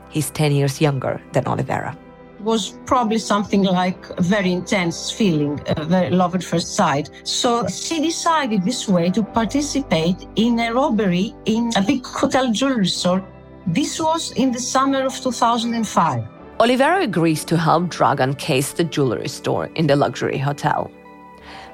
He's 0.10 0.29
10 0.32 0.51
years 0.51 0.82
younger 0.82 1.22
than 1.34 1.44
Olivera. 1.46 1.96
It 2.39 2.44
was 2.44 2.77
probably 2.86 3.17
something 3.17 3.63
like 3.63 3.98
a 4.17 4.22
very 4.22 4.51
intense 4.51 5.12
feeling, 5.12 5.60
a 5.67 5.84
very 5.84 6.12
love 6.12 6.36
at 6.36 6.44
first 6.44 6.75
sight. 6.75 7.10
So 7.24 7.67
she 7.67 8.00
decided 8.00 8.63
this 8.63 8.88
way 8.88 9.10
to 9.10 9.24
participate 9.24 10.27
in 10.36 10.60
a 10.60 10.74
robbery 10.74 11.34
in 11.46 11.72
a 11.75 11.82
big 11.82 12.06
hotel 12.06 12.51
jewelry 12.51 12.88
store. 12.88 13.24
This 13.65 14.00
was 14.00 14.32
in 14.34 14.51
the 14.51 14.60
summer 14.60 15.03
of 15.03 15.15
2005. 15.20 16.24
Olivera 16.60 17.03
agrees 17.03 17.44
to 17.46 17.58
help 17.58 17.84
Dragan 17.86 18.38
case 18.38 18.72
the 18.72 18.84
jewelry 18.84 19.27
store 19.27 19.65
in 19.75 19.88
the 19.88 19.96
luxury 19.96 20.38
hotel. 20.38 20.89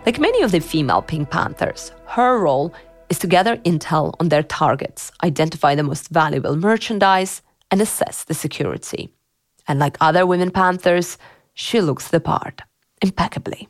Like 0.05 0.19
many 0.19 0.41
of 0.41 0.51
the 0.51 0.59
female 0.59 1.01
Pink 1.01 1.29
Panthers, 1.29 1.91
her 2.07 2.39
role 2.39 2.73
is 3.13 3.19
to 3.19 3.27
gather 3.27 3.57
intel 3.57 4.15
on 4.19 4.29
their 4.29 4.41
targets, 4.41 5.11
identify 5.23 5.75
the 5.75 5.83
most 5.83 6.09
valuable 6.09 6.55
merchandise, 6.55 7.43
and 7.69 7.79
assess 7.79 8.23
the 8.23 8.33
security. 8.33 9.13
And 9.67 9.77
like 9.77 9.97
other 10.01 10.25
women 10.25 10.49
panthers, 10.49 11.19
she 11.53 11.79
looks 11.79 12.07
the 12.07 12.19
part 12.19 12.63
impeccably. 13.03 13.67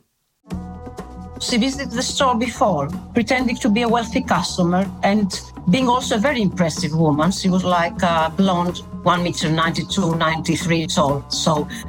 She 1.40 1.58
visited 1.58 1.90
the 1.90 2.02
store 2.02 2.36
before, 2.36 2.88
pretending 3.12 3.56
to 3.56 3.68
be 3.68 3.82
a 3.82 3.88
wealthy 3.88 4.22
customer 4.22 4.90
and 5.02 5.40
being 5.70 5.88
also 5.88 6.16
a 6.16 6.18
very 6.18 6.40
impressive 6.40 6.94
woman. 6.94 7.32
She 7.32 7.48
was 7.48 7.64
like 7.64 8.02
a 8.02 8.32
blonde, 8.36 8.78
1 9.02 9.22
meter 9.22 9.50
92, 9.50 10.14
93 10.14 10.86
tall. 10.86 11.24
So 11.30 11.68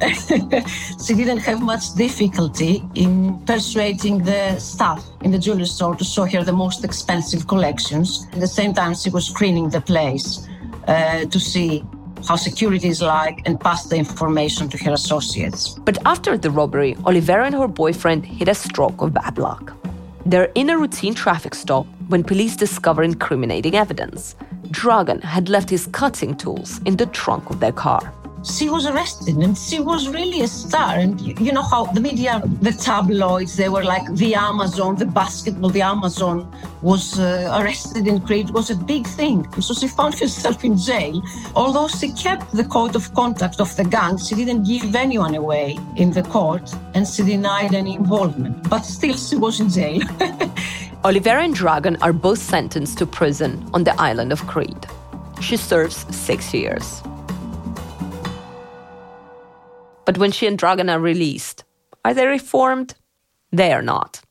she 1.04 1.14
didn't 1.14 1.38
have 1.38 1.62
much 1.62 1.94
difficulty 1.94 2.82
in 2.94 3.38
persuading 3.46 4.24
the 4.24 4.58
staff 4.58 5.04
in 5.22 5.30
the 5.30 5.38
jewelry 5.38 5.66
store 5.66 5.94
to 5.94 6.04
show 6.04 6.24
her 6.24 6.42
the 6.42 6.52
most 6.52 6.84
expensive 6.84 7.46
collections. 7.46 8.26
At 8.32 8.40
the 8.40 8.48
same 8.48 8.74
time, 8.74 8.94
she 8.94 9.10
was 9.10 9.26
screening 9.26 9.70
the 9.70 9.80
place 9.80 10.46
uh, 10.88 11.24
to 11.24 11.40
see 11.40 11.84
how 12.26 12.36
security 12.36 12.88
is 12.88 13.00
like 13.02 13.42
and 13.46 13.60
pass 13.60 13.84
the 13.84 13.96
information 13.96 14.68
to 14.68 14.78
her 14.84 14.92
associates. 14.92 15.70
But 15.70 15.98
after 16.04 16.36
the 16.36 16.50
robbery, 16.50 16.94
Olivera 17.06 17.46
and 17.46 17.54
her 17.54 17.68
boyfriend 17.68 18.26
hit 18.26 18.48
a 18.48 18.54
stroke 18.54 19.00
of 19.00 19.14
bad 19.14 19.38
luck. 19.38 19.72
They're 20.24 20.50
in 20.54 20.70
a 20.70 20.78
routine 20.78 21.14
traffic 21.14 21.54
stop 21.54 21.86
when 22.08 22.24
police 22.24 22.56
discover 22.56 23.02
incriminating 23.02 23.76
evidence. 23.76 24.34
Dragan 24.68 25.22
had 25.22 25.48
left 25.48 25.70
his 25.70 25.86
cutting 25.86 26.36
tools 26.36 26.80
in 26.84 26.96
the 26.96 27.06
trunk 27.06 27.50
of 27.50 27.60
their 27.60 27.72
car 27.72 28.12
she 28.46 28.68
was 28.70 28.86
arrested 28.86 29.36
and 29.36 29.58
she 29.58 29.80
was 29.80 30.08
really 30.08 30.42
a 30.42 30.48
star. 30.48 30.94
And 30.94 31.20
you, 31.20 31.52
know 31.52 31.62
how 31.62 31.86
the 31.86 32.00
media, 32.00 32.42
the 32.62 32.72
tabloids, 32.72 33.56
they 33.56 33.68
were 33.68 33.84
like 33.84 34.06
the 34.14 34.34
Amazon, 34.34 34.96
the 34.96 35.06
basketball, 35.06 35.70
the 35.70 35.82
Amazon 35.82 36.50
was 36.82 37.18
uh, 37.18 37.58
arrested 37.60 38.06
in 38.06 38.20
Crete. 38.20 38.50
Was 38.50 38.70
a 38.70 38.76
big 38.76 39.06
thing. 39.06 39.50
So 39.60 39.74
she 39.74 39.88
found 39.88 40.18
herself 40.20 40.64
in 40.64 40.76
jail. 40.78 41.22
Although 41.54 41.88
she 41.88 42.12
kept 42.12 42.52
the 42.52 42.64
code 42.64 42.94
of 42.94 43.12
conduct 43.14 43.60
of 43.60 43.74
the 43.76 43.84
gang, 43.84 44.18
she 44.18 44.34
didn't 44.34 44.64
give 44.64 44.94
anyone 44.94 45.34
away 45.34 45.78
in 45.96 46.12
the 46.12 46.22
court 46.22 46.72
and 46.94 47.06
she 47.06 47.22
denied 47.24 47.74
any 47.74 47.96
involvement. 47.96 48.68
But 48.70 48.82
still, 48.84 49.16
she 49.16 49.36
was 49.36 49.60
in 49.60 49.68
jail. 49.68 50.00
Olivera 51.04 51.44
and 51.44 51.54
Dragan 51.54 51.98
are 52.00 52.12
both 52.12 52.38
sentenced 52.38 52.98
to 52.98 53.06
prison 53.06 53.68
on 53.74 53.84
the 53.84 53.94
island 54.00 54.32
of 54.32 54.46
Crete. 54.46 54.86
She 55.40 55.56
serves 55.56 56.06
six 56.14 56.54
years. 56.54 57.02
But 60.06 60.18
when 60.18 60.30
she 60.30 60.46
and 60.46 60.56
Dragan 60.56 60.90
are 60.90 61.00
released, 61.00 61.64
are 62.04 62.14
they 62.14 62.26
reformed? 62.26 62.94
They 63.50 63.72
are 63.72 63.82
not. 63.82 64.22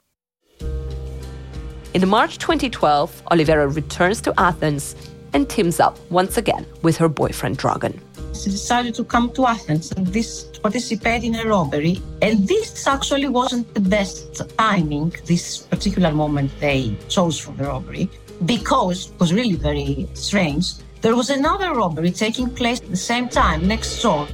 In 1.93 2.07
March 2.07 2.37
2012, 2.39 3.23
Olivera 3.29 3.73
returns 3.75 4.21
to 4.21 4.33
Athens 4.39 4.95
and 5.33 5.49
teams 5.49 5.81
up 5.81 5.99
once 6.09 6.37
again 6.37 6.65
with 6.81 6.95
her 6.97 7.09
boyfriend 7.09 7.59
Dragan. 7.59 7.99
She 8.33 8.49
decided 8.49 8.95
to 8.95 9.03
come 9.03 9.31
to 9.33 9.47
Athens 9.47 9.91
and 9.91 10.07
this 10.07 10.45
participate 10.63 11.25
in 11.25 11.35
a 11.35 11.45
robbery. 11.45 12.01
And 12.21 12.47
this 12.47 12.87
actually 12.87 13.27
wasn't 13.27 13.73
the 13.73 13.81
best 13.81 14.49
timing, 14.57 15.13
this 15.25 15.59
particular 15.59 16.13
moment 16.13 16.51
they 16.61 16.95
chose 17.09 17.37
for 17.37 17.51
the 17.51 17.65
robbery, 17.65 18.09
because 18.45 19.11
it 19.11 19.19
was 19.19 19.33
really 19.33 19.55
very 19.55 20.07
strange. 20.13 20.75
There 21.01 21.17
was 21.17 21.29
another 21.29 21.73
robbery 21.75 22.11
taking 22.11 22.49
place 22.49 22.81
at 22.81 22.89
the 22.89 22.97
same 23.11 23.27
time 23.27 23.67
next 23.67 24.01
door 24.01 24.25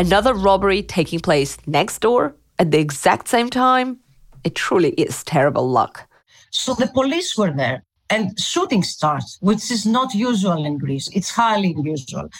another 0.00 0.32
robbery 0.32 0.82
taking 0.82 1.20
place 1.20 1.58
next 1.66 1.98
door 2.00 2.34
at 2.58 2.70
the 2.70 2.78
exact 2.78 3.28
same 3.28 3.50
time, 3.50 3.98
it 4.44 4.54
truly 4.54 4.90
is 4.92 5.22
terrible 5.24 5.68
luck. 5.68 6.08
So 6.50 6.72
the 6.74 6.86
police 6.86 7.36
were 7.36 7.52
there 7.52 7.84
and 8.08 8.38
shooting 8.40 8.82
starts, 8.82 9.38
which 9.40 9.70
is 9.70 9.84
not 9.84 10.14
usual 10.14 10.64
in 10.64 10.78
Greece. 10.78 11.08
It's 11.12 11.30
highly 11.30 11.74
unusual. 11.76 12.30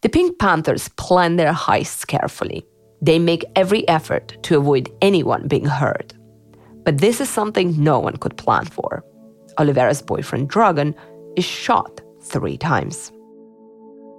The 0.00 0.08
Pink 0.08 0.38
Panthers 0.38 0.88
plan 0.96 1.36
their 1.36 1.52
heists 1.52 2.06
carefully. 2.06 2.64
They 3.02 3.18
make 3.18 3.44
every 3.56 3.86
effort 3.88 4.42
to 4.44 4.56
avoid 4.56 4.90
anyone 5.02 5.48
being 5.48 5.66
hurt. 5.66 6.14
But 6.84 6.98
this 6.98 7.20
is 7.20 7.28
something 7.28 7.82
no 7.82 7.98
one 7.98 8.16
could 8.16 8.38
plan 8.38 8.64
for. 8.64 9.04
Olivera's 9.58 10.00
boyfriend 10.00 10.50
Dragan 10.50 10.94
is 11.36 11.44
shot 11.44 12.00
three 12.22 12.56
times. 12.56 13.12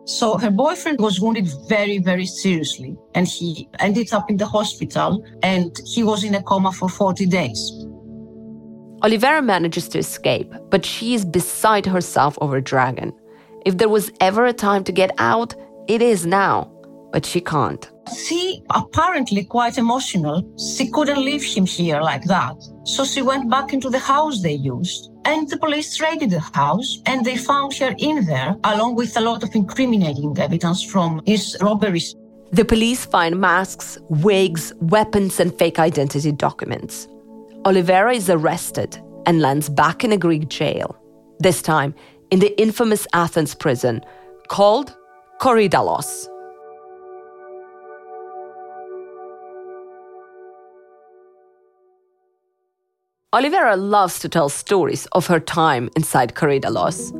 So 0.06 0.38
her 0.38 0.52
boyfriend 0.52 1.00
was 1.00 1.22
wounded 1.22 1.48
very, 1.70 1.98
very 1.98 2.26
seriously, 2.26 2.98
and 3.16 3.26
he 3.28 3.70
ended 3.80 4.12
up 4.12 4.30
in 4.30 4.38
the 4.38 4.46
hospital 4.46 5.24
and 5.42 5.72
he 5.86 6.04
was 6.04 6.24
in 6.24 6.36
a 6.36 6.44
coma 6.44 6.74
for 6.74 6.90
40 6.90 7.26
days. 7.28 7.72
Olivera 9.02 9.44
manages 9.44 9.88
to 9.90 10.00
escape, 10.00 10.54
but 10.70 10.86
she 10.86 11.14
is 11.14 11.26
beside 11.26 11.86
herself 11.86 12.38
over 12.42 12.62
Dragan. 12.62 13.12
If 13.66 13.78
there 13.78 13.90
was 13.90 14.12
ever 14.20 14.46
a 14.46 14.54
time 14.54 14.84
to 14.86 14.92
get 14.92 15.12
out, 15.18 15.56
it 15.88 16.02
is 16.02 16.26
now, 16.26 16.72
but 17.12 17.26
she 17.26 17.40
can't. 17.40 17.90
She 18.12 18.62
apparently 18.70 19.44
quite 19.44 19.78
emotional. 19.78 20.44
She 20.58 20.90
couldn't 20.90 21.24
leave 21.24 21.44
him 21.44 21.66
here 21.66 22.02
like 22.02 22.24
that. 22.26 22.56
So 22.84 23.06
she 23.06 23.22
went 23.22 23.50
back 23.50 23.74
into 23.74 23.90
the 23.90 24.00
house 24.00 24.42
they 24.42 24.54
used 24.54 25.12
and 25.26 25.50
the 25.50 25.58
police 25.58 26.02
raided 26.02 26.32
the 26.32 26.40
house 26.40 27.02
and 27.06 27.26
they 27.26 27.38
found 27.38 27.74
her 27.76 27.96
in 27.98 28.26
there, 28.26 28.56
along 28.66 28.96
with 28.96 29.16
a 29.18 29.22
lot 29.22 29.44
of 29.44 29.56
incriminating 29.56 30.38
evidence 30.38 30.84
from 30.84 31.22
his 31.26 31.58
robberies. 31.62 32.16
The 32.52 32.66
police 32.66 33.06
find 33.06 33.40
masks, 33.40 33.98
wigs, 34.10 34.74
weapons, 34.80 35.40
and 35.40 35.54
fake 35.58 35.80
identity 35.80 36.32
documents. 36.32 37.08
Olivera 37.64 38.14
is 38.14 38.30
arrested 38.30 39.00
and 39.26 39.42
lands 39.42 39.70
back 39.70 40.04
in 40.04 40.12
a 40.12 40.18
Greek 40.18 40.50
jail, 40.50 40.96
this 41.40 41.62
time 41.62 41.96
in 42.30 42.40
the 42.40 42.60
infamous 42.62 43.08
Athens 43.14 43.56
prison 43.56 44.02
called 44.50 44.96
Korydallos. 45.40 46.28
Olivera 53.34 53.76
loves 53.76 54.20
to 54.20 54.30
tell 54.30 54.48
stories 54.48 55.08
of 55.14 55.26
her 55.26 55.40
time 55.40 55.90
inside 55.96 56.36
Korydallos. 56.36 57.12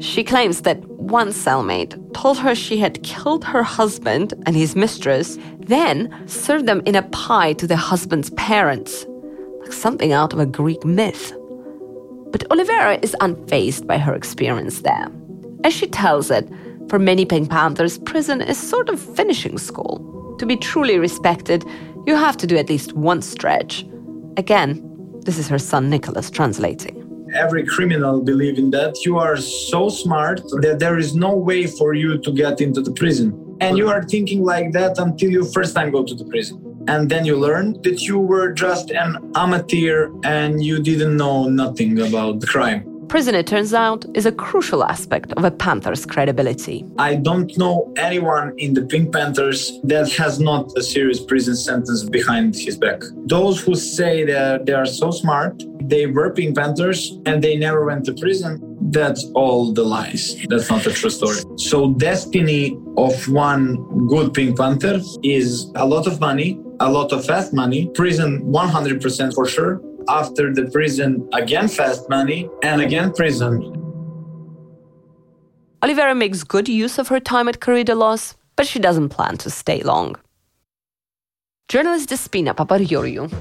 She 0.00 0.22
claims 0.22 0.60
that 0.60 0.84
one 0.88 1.30
cellmate 1.30 1.98
told 2.14 2.38
her 2.38 2.54
she 2.54 2.76
had 2.76 3.02
killed 3.02 3.44
her 3.44 3.64
husband 3.64 4.34
and 4.46 4.54
his 4.54 4.76
mistress, 4.76 5.38
then 5.58 6.14
served 6.28 6.66
them 6.66 6.80
in 6.86 6.94
a 6.94 7.02
pie 7.02 7.54
to 7.54 7.66
the 7.66 7.74
husband's 7.74 8.30
parents, 8.30 9.04
like 9.58 9.72
something 9.72 10.12
out 10.12 10.32
of 10.32 10.38
a 10.38 10.46
Greek 10.46 10.84
myth. 10.84 11.32
But 12.30 12.48
Olivera 12.48 13.02
is 13.02 13.16
unfazed 13.20 13.88
by 13.88 13.98
her 13.98 14.14
experience 14.14 14.82
there. 14.82 15.08
As 15.64 15.74
she 15.74 15.88
tells 15.88 16.30
it, 16.30 16.48
for 16.88 17.00
many 17.00 17.24
Pink 17.24 17.50
Panthers, 17.50 17.98
prison 17.98 18.42
is 18.42 18.58
sort 18.58 18.88
of 18.88 19.00
finishing 19.00 19.58
school. 19.58 20.36
To 20.38 20.46
be 20.46 20.56
truly 20.56 21.00
respected, 21.00 21.64
you 22.06 22.14
have 22.14 22.36
to 22.36 22.46
do 22.46 22.56
at 22.56 22.68
least 22.68 22.92
one 22.92 23.22
stretch. 23.22 23.84
Again, 24.36 24.88
this 25.24 25.38
is 25.38 25.48
her 25.48 25.58
son 25.58 25.88
Nicholas 25.88 26.30
translating. 26.30 27.08
Every 27.34 27.64
criminal 27.64 28.20
believe 28.20 28.58
in 28.58 28.70
that 28.72 29.04
you 29.04 29.18
are 29.18 29.36
so 29.36 29.88
smart 29.88 30.42
that 30.60 30.78
there 30.78 30.98
is 30.98 31.14
no 31.14 31.34
way 31.34 31.66
for 31.66 31.94
you 31.94 32.18
to 32.18 32.32
get 32.32 32.60
into 32.60 32.82
the 32.82 32.92
prison. 32.92 33.56
And 33.60 33.78
you 33.78 33.88
are 33.88 34.02
thinking 34.02 34.44
like 34.44 34.72
that 34.72 34.98
until 34.98 35.30
you 35.30 35.44
first 35.44 35.74
time 35.74 35.92
go 35.92 36.04
to 36.04 36.14
the 36.14 36.24
prison. 36.24 36.84
And 36.88 37.08
then 37.08 37.24
you 37.24 37.36
learn 37.36 37.80
that 37.82 38.02
you 38.02 38.18
were 38.18 38.52
just 38.52 38.90
an 38.90 39.32
amateur 39.36 40.10
and 40.24 40.62
you 40.62 40.82
didn't 40.82 41.16
know 41.16 41.48
nothing 41.48 42.00
about 42.00 42.40
the 42.40 42.46
crime. 42.46 42.91
Prison, 43.12 43.34
it 43.34 43.46
turns 43.46 43.74
out, 43.74 44.06
is 44.14 44.24
a 44.24 44.32
crucial 44.32 44.82
aspect 44.82 45.34
of 45.34 45.44
a 45.44 45.50
Panther's 45.50 46.06
credibility. 46.06 46.82
I 46.96 47.16
don't 47.16 47.54
know 47.58 47.92
anyone 47.98 48.54
in 48.56 48.72
the 48.72 48.86
Pink 48.86 49.12
Panthers 49.12 49.78
that 49.84 50.10
has 50.12 50.40
not 50.40 50.72
a 50.78 50.82
serious 50.82 51.20
prison 51.22 51.54
sentence 51.54 52.04
behind 52.04 52.54
his 52.54 52.78
back. 52.78 53.02
Those 53.26 53.60
who 53.60 53.74
say 53.74 54.24
that 54.24 54.64
they 54.64 54.72
are 54.72 54.86
so 54.86 55.10
smart, 55.10 55.62
they 55.82 56.06
were 56.06 56.30
Pink 56.30 56.56
Panthers 56.56 57.18
and 57.26 57.44
they 57.44 57.58
never 57.58 57.84
went 57.84 58.06
to 58.06 58.14
prison, 58.14 58.78
that's 58.90 59.30
all 59.34 59.74
the 59.74 59.84
lies. 59.84 60.34
That's 60.48 60.70
not 60.70 60.86
a 60.86 60.92
true 60.92 61.10
story. 61.10 61.40
So, 61.58 61.92
destiny 61.92 62.78
of 62.96 63.28
one 63.28 63.76
good 64.08 64.32
Pink 64.32 64.56
Panther 64.56 65.02
is 65.22 65.70
a 65.74 65.84
lot 65.84 66.06
of 66.06 66.18
money, 66.18 66.58
a 66.80 66.90
lot 66.90 67.12
of 67.12 67.26
fast 67.26 67.52
money, 67.52 67.90
prison 67.94 68.40
100% 68.44 69.34
for 69.34 69.46
sure, 69.46 69.82
after 70.08 70.52
the 70.52 70.70
prison, 70.70 71.28
again 71.32 71.68
fast 71.68 72.08
money, 72.08 72.48
and 72.62 72.80
again 72.80 73.12
prison. 73.12 73.60
Olivera 75.82 76.16
makes 76.16 76.44
good 76.44 76.68
use 76.68 76.98
of 76.98 77.08
her 77.08 77.18
time 77.18 77.48
at 77.48 77.58
Korydallos, 77.60 78.34
but 78.56 78.66
she 78.66 78.78
doesn't 78.78 79.08
plan 79.08 79.36
to 79.38 79.50
stay 79.50 79.82
long. 79.82 80.16
Journalist 81.68 82.10
Despina 82.10 82.54
Papagiorgiou. 82.54 83.32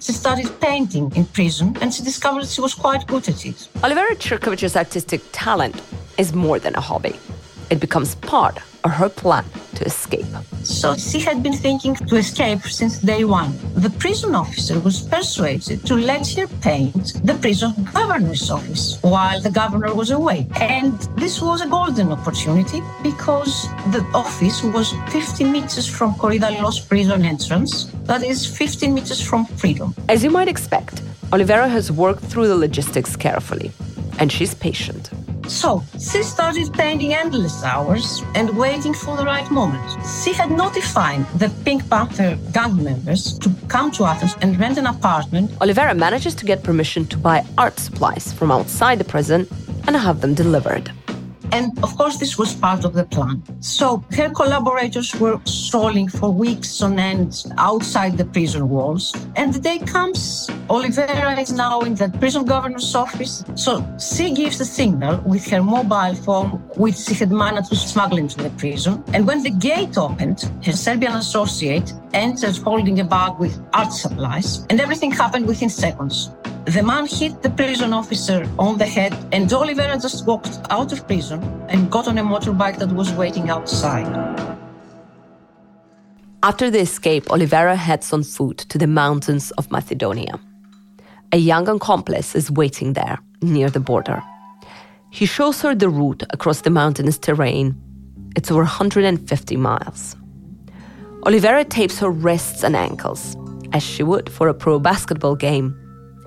She 0.00 0.12
started 0.12 0.48
painting 0.60 1.12
in 1.16 1.26
prison 1.26 1.76
and 1.80 1.92
she 1.92 2.02
discovered 2.02 2.46
she 2.46 2.60
was 2.60 2.74
quite 2.74 3.06
good 3.06 3.28
at 3.28 3.44
it. 3.44 3.68
Olivera 3.82 4.16
Cirkovic's 4.16 4.76
artistic 4.76 5.20
talent 5.32 5.82
is 6.16 6.32
more 6.32 6.58
than 6.58 6.74
a 6.76 6.80
hobby. 6.80 7.14
It 7.70 7.80
becomes 7.80 8.14
part 8.14 8.58
of 8.84 8.90
her 8.92 9.08
plan 9.08 9.44
to 9.78 9.84
escape. 9.84 10.26
So 10.62 10.96
she 10.96 11.20
had 11.20 11.42
been 11.42 11.58
thinking 11.66 11.94
to 11.94 12.16
escape 12.16 12.62
since 12.62 12.98
day 12.98 13.24
one. 13.24 13.52
The 13.74 13.90
prison 13.90 14.34
officer 14.34 14.78
was 14.80 15.00
persuaded 15.00 15.86
to 15.86 15.94
let 15.94 16.26
her 16.36 16.46
paint 16.68 17.04
the 17.24 17.34
prison 17.34 17.72
governor's 17.94 18.50
office 18.50 18.98
while 19.02 19.40
the 19.40 19.50
governor 19.50 19.94
was 19.94 20.10
away. 20.10 20.46
And 20.60 20.94
this 21.22 21.40
was 21.40 21.60
a 21.62 21.68
golden 21.68 22.12
opportunity 22.12 22.80
because 23.02 23.68
the 23.94 24.04
office 24.14 24.62
was 24.62 24.92
50 25.10 25.44
meters 25.44 25.86
from 25.86 26.14
Korydallos 26.14 26.86
prison 26.88 27.24
entrance, 27.24 27.84
that 28.04 28.22
is 28.22 28.46
15 28.46 28.92
meters 28.94 29.20
from 29.20 29.46
freedom. 29.62 29.94
As 30.08 30.24
you 30.24 30.30
might 30.30 30.48
expect, 30.48 31.02
Olivera 31.32 31.68
has 31.68 31.92
worked 31.92 32.24
through 32.24 32.48
the 32.48 32.56
logistics 32.56 33.14
carefully, 33.14 33.70
and 34.18 34.32
she's 34.32 34.54
patient. 34.54 35.10
So 35.48 35.82
she 35.98 36.22
started 36.22 36.72
painting 36.74 37.14
endless 37.14 37.64
hours 37.64 38.22
and 38.34 38.50
waiting 38.56 38.92
for 38.92 39.16
the 39.16 39.24
right 39.24 39.50
moment. 39.50 39.82
She 40.22 40.32
had 40.32 40.50
notified 40.50 41.26
the 41.38 41.48
Pink 41.64 41.88
Panther 41.88 42.38
gang 42.52 42.84
members 42.84 43.38
to 43.38 43.50
come 43.68 43.90
to 43.92 44.04
Athens 44.04 44.36
and 44.42 44.60
rent 44.60 44.76
an 44.78 44.86
apartment. 44.86 45.50
Olivera 45.60 45.96
manages 45.96 46.34
to 46.34 46.44
get 46.44 46.62
permission 46.62 47.06
to 47.06 47.16
buy 47.16 47.44
art 47.56 47.78
supplies 47.78 48.32
from 48.32 48.50
outside 48.50 48.98
the 48.98 49.04
prison 49.04 49.48
and 49.86 49.96
have 49.96 50.20
them 50.20 50.34
delivered. 50.34 50.92
And 51.52 51.78
of 51.82 51.96
course, 51.96 52.18
this 52.18 52.38
was 52.38 52.54
part 52.54 52.84
of 52.84 52.92
the 52.94 53.04
plan. 53.04 53.42
So 53.60 54.04
her 54.12 54.30
collaborators 54.30 55.14
were 55.14 55.40
strolling 55.44 56.08
for 56.08 56.30
weeks 56.30 56.82
on 56.82 56.98
end 56.98 57.44
outside 57.56 58.18
the 58.18 58.24
prison 58.24 58.68
walls. 58.68 59.14
And 59.36 59.52
the 59.52 59.60
day 59.60 59.78
comes, 59.78 60.48
Olivera 60.68 61.40
is 61.40 61.52
now 61.52 61.80
in 61.80 61.94
the 61.94 62.08
prison 62.18 62.44
governor's 62.44 62.94
office. 62.94 63.44
So 63.54 63.84
she 63.98 64.34
gives 64.34 64.60
a 64.60 64.64
signal 64.64 65.22
with 65.26 65.46
her 65.48 65.62
mobile 65.62 66.14
phone, 66.14 66.50
which 66.76 66.96
she 66.96 67.14
had 67.14 67.30
managed 67.30 67.70
to 67.70 67.76
smuggle 67.76 68.18
into 68.18 68.36
the 68.36 68.50
prison. 68.50 69.02
And 69.14 69.26
when 69.26 69.42
the 69.42 69.50
gate 69.50 69.96
opened, 69.96 70.50
her 70.64 70.72
Serbian 70.72 71.14
associate 71.14 71.92
entered 72.12 72.56
holding 72.58 73.00
a 73.00 73.04
bag 73.04 73.38
with 73.38 73.60
art 73.72 73.92
supplies, 73.92 74.66
and 74.70 74.80
everything 74.80 75.10
happened 75.10 75.46
within 75.46 75.70
seconds. 75.70 76.30
The 76.68 76.82
man 76.82 77.06
hit 77.06 77.40
the 77.40 77.48
prison 77.48 77.94
officer 77.94 78.46
on 78.58 78.76
the 78.76 78.84
head, 78.84 79.14
and 79.32 79.48
Olivera 79.48 79.98
just 80.02 80.26
walked 80.26 80.58
out 80.68 80.92
of 80.92 81.06
prison 81.06 81.42
and 81.70 81.90
got 81.90 82.06
on 82.06 82.18
a 82.18 82.22
motorbike 82.22 82.78
that 82.78 82.92
was 82.92 83.10
waiting 83.12 83.48
outside. 83.48 84.06
After 86.42 86.70
the 86.70 86.80
escape, 86.80 87.24
Olivera 87.30 87.74
heads 87.74 88.12
on 88.12 88.22
foot 88.22 88.58
to 88.68 88.76
the 88.76 88.86
mountains 88.86 89.50
of 89.52 89.70
Macedonia. 89.70 90.38
A 91.32 91.38
young 91.38 91.66
accomplice 91.68 92.34
is 92.34 92.50
waiting 92.50 92.92
there, 92.92 93.18
near 93.40 93.70
the 93.70 93.80
border. 93.80 94.22
He 95.10 95.24
shows 95.24 95.62
her 95.62 95.74
the 95.74 95.88
route 95.88 96.22
across 96.34 96.60
the 96.60 96.70
mountainous 96.70 97.16
terrain. 97.16 97.80
It's 98.36 98.50
over 98.50 98.60
150 98.60 99.56
miles. 99.56 100.16
Olivera 101.22 101.66
tapes 101.66 101.98
her 102.00 102.10
wrists 102.10 102.62
and 102.62 102.76
ankles, 102.76 103.34
as 103.72 103.82
she 103.82 104.02
would 104.02 104.28
for 104.28 104.48
a 104.48 104.54
pro 104.54 104.78
basketball 104.78 105.34
game, 105.34 105.74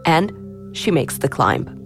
and 0.05 0.31
she 0.75 0.91
makes 0.91 1.17
the 1.17 1.29
climb. 1.29 1.77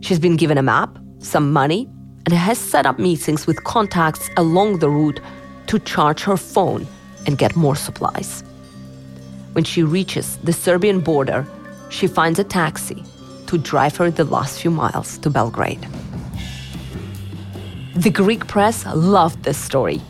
She's 0.00 0.18
been 0.18 0.36
given 0.36 0.58
a 0.58 0.62
map, 0.62 0.98
some 1.18 1.52
money, 1.52 1.88
and 2.24 2.34
has 2.34 2.58
set 2.58 2.86
up 2.86 2.98
meetings 2.98 3.46
with 3.46 3.64
contacts 3.64 4.28
along 4.36 4.78
the 4.78 4.90
route 4.90 5.20
to 5.66 5.78
charge 5.78 6.22
her 6.22 6.36
phone 6.36 6.86
and 7.26 7.38
get 7.38 7.56
more 7.56 7.76
supplies. 7.76 8.44
When 9.52 9.64
she 9.64 9.82
reaches 9.82 10.36
the 10.38 10.52
Serbian 10.52 11.00
border, 11.00 11.46
she 11.90 12.06
finds 12.06 12.38
a 12.38 12.44
taxi 12.44 13.02
to 13.46 13.58
drive 13.58 13.96
her 13.96 14.10
the 14.10 14.24
last 14.24 14.60
few 14.60 14.70
miles 14.70 15.18
to 15.18 15.30
Belgrade. 15.30 15.86
The 17.96 18.10
Greek 18.10 18.46
press 18.46 18.86
loved 18.94 19.42
this 19.42 19.58
story. 19.58 20.00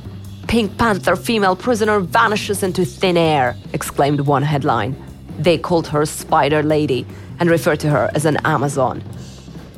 Pink 0.49 0.77
Panther 0.77 1.17
female 1.17 1.57
prisoner 1.57 2.01
vanishes 2.01 2.63
into 2.63 2.85
thin 2.85 3.17
air, 3.17 3.57
exclaimed 3.73 4.21
one 4.21 4.43
headline. 4.43 4.97
They 5.39 5.57
called 5.57 5.87
her 5.89 6.05
Spider 6.05 6.63
Lady 6.63 7.07
and 7.39 7.49
referred 7.49 7.81
to 7.81 7.91
her 7.91 8.11
as 8.15 8.25
an 8.25 8.39
Amazon. 8.45 9.03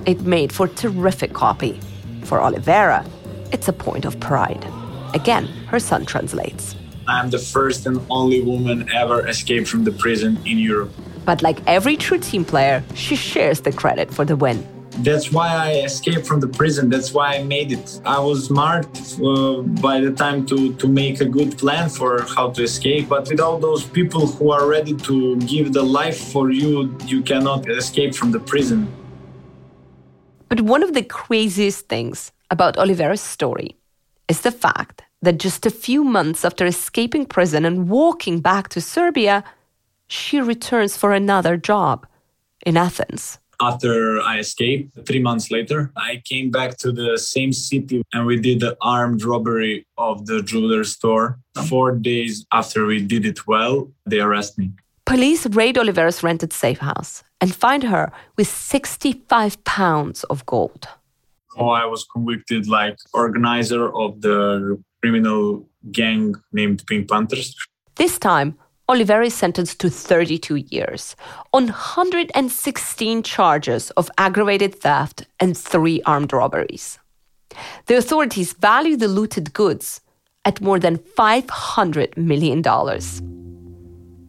It 0.06 0.22
made 0.22 0.52
for 0.52 0.66
terrific 0.66 1.34
copy. 1.34 1.78
For 2.24 2.38
Olivera, 2.38 3.06
it's 3.52 3.68
a 3.68 3.72
point 3.72 4.06
of 4.06 4.18
pride. 4.20 4.66
Again, 5.12 5.46
her 5.68 5.78
son 5.78 6.06
translates. 6.06 6.74
I'm 7.06 7.28
the 7.28 7.38
first 7.38 7.86
and 7.86 8.00
only 8.08 8.40
woman 8.40 8.88
ever 8.94 9.26
escaped 9.26 9.68
from 9.68 9.84
the 9.84 9.92
prison 9.92 10.38
in 10.46 10.58
Europe. 10.58 10.92
But 11.26 11.42
like 11.42 11.60
every 11.66 11.96
true 11.96 12.18
team 12.18 12.44
player, 12.44 12.82
she 12.94 13.16
shares 13.16 13.60
the 13.60 13.72
credit 13.72 14.14
for 14.14 14.24
the 14.24 14.36
win. 14.36 14.66
That's 15.02 15.32
why 15.32 15.48
I 15.48 15.70
escaped 15.84 16.26
from 16.26 16.40
the 16.40 16.48
prison. 16.48 16.90
That's 16.90 17.14
why 17.14 17.36
I 17.36 17.42
made 17.42 17.72
it. 17.72 18.00
I 18.04 18.18
was 18.20 18.46
smart 18.46 18.86
uh, 19.22 19.62
by 19.80 20.00
the 20.00 20.12
time 20.12 20.44
to, 20.46 20.74
to 20.74 20.86
make 20.86 21.22
a 21.22 21.24
good 21.24 21.56
plan 21.56 21.88
for 21.88 22.22
how 22.36 22.50
to 22.50 22.62
escape. 22.62 23.08
But 23.08 23.28
with 23.28 23.40
all 23.40 23.58
those 23.58 23.82
people 23.82 24.26
who 24.26 24.52
are 24.52 24.68
ready 24.68 24.94
to 25.08 25.36
give 25.36 25.72
the 25.72 25.82
life 25.82 26.18
for 26.32 26.50
you, 26.50 26.94
you 27.06 27.22
cannot 27.22 27.68
escape 27.70 28.14
from 28.14 28.30
the 28.30 28.40
prison. 28.40 28.92
But 30.50 30.60
one 30.60 30.82
of 30.82 30.92
the 30.92 31.02
craziest 31.02 31.88
things 31.88 32.30
about 32.50 32.76
Olivera's 32.76 33.22
story 33.22 33.76
is 34.28 34.42
the 34.42 34.52
fact 34.52 35.02
that 35.22 35.38
just 35.38 35.64
a 35.64 35.70
few 35.70 36.04
months 36.04 36.44
after 36.44 36.66
escaping 36.66 37.24
prison 37.24 37.64
and 37.64 37.88
walking 37.88 38.40
back 38.40 38.68
to 38.68 38.80
Serbia, 38.80 39.44
she 40.08 40.40
returns 40.40 40.96
for 40.96 41.12
another 41.12 41.56
job 41.56 42.06
in 42.66 42.76
Athens. 42.76 43.39
After 43.60 44.20
I 44.22 44.38
escaped, 44.38 45.06
three 45.06 45.20
months 45.20 45.50
later, 45.50 45.92
I 45.94 46.22
came 46.24 46.50
back 46.50 46.78
to 46.78 46.92
the 46.92 47.18
same 47.18 47.52
city 47.52 48.02
and 48.12 48.24
we 48.24 48.40
did 48.40 48.60
the 48.60 48.76
armed 48.80 49.22
robbery 49.22 49.86
of 49.98 50.24
the 50.26 50.42
jeweler 50.42 50.84
store. 50.84 51.38
Four 51.68 51.92
days 51.92 52.46
after 52.52 52.86
we 52.86 53.02
did 53.02 53.26
it 53.26 53.46
well, 53.46 53.90
they 54.06 54.20
arrested 54.20 54.58
me. 54.58 54.70
Police 55.04 55.46
raid 55.46 55.76
Olivera's 55.76 56.22
rented 56.22 56.52
safe 56.52 56.78
house 56.78 57.22
and 57.40 57.54
find 57.54 57.82
her 57.82 58.10
with 58.36 58.48
65 58.48 59.62
pounds 59.64 60.24
of 60.24 60.46
gold. 60.46 60.88
Oh, 61.58 61.68
I 61.68 61.84
was 61.84 62.04
convicted 62.04 62.66
like 62.66 62.96
organizer 63.12 63.94
of 63.94 64.22
the 64.22 64.82
criminal 65.02 65.68
gang 65.90 66.34
named 66.52 66.84
Pink 66.86 67.10
Panthers. 67.10 67.56
This 67.96 68.18
time, 68.18 68.56
Olivera 68.90 69.26
is 69.26 69.34
sentenced 69.34 69.78
to 69.78 69.88
32 69.88 70.56
years 70.56 71.14
on 71.52 71.66
116 71.66 73.22
charges 73.22 73.92
of 73.92 74.10
aggravated 74.18 74.74
theft 74.74 75.28
and 75.38 75.56
three 75.56 76.02
armed 76.06 76.32
robberies. 76.32 76.98
The 77.86 77.96
authorities 77.96 78.52
value 78.52 78.96
the 78.96 79.06
looted 79.06 79.52
goods 79.52 80.00
at 80.44 80.60
more 80.60 80.80
than 80.80 80.98
$500 80.98 82.16
million. 82.16 82.62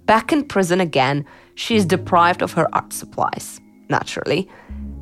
Back 0.06 0.32
in 0.32 0.44
prison 0.44 0.80
again, 0.80 1.26
she 1.56 1.76
is 1.76 1.84
deprived 1.84 2.44
of 2.44 2.54
her 2.54 2.68
art 2.72 2.94
supplies, 2.94 3.60
naturally. 3.90 4.48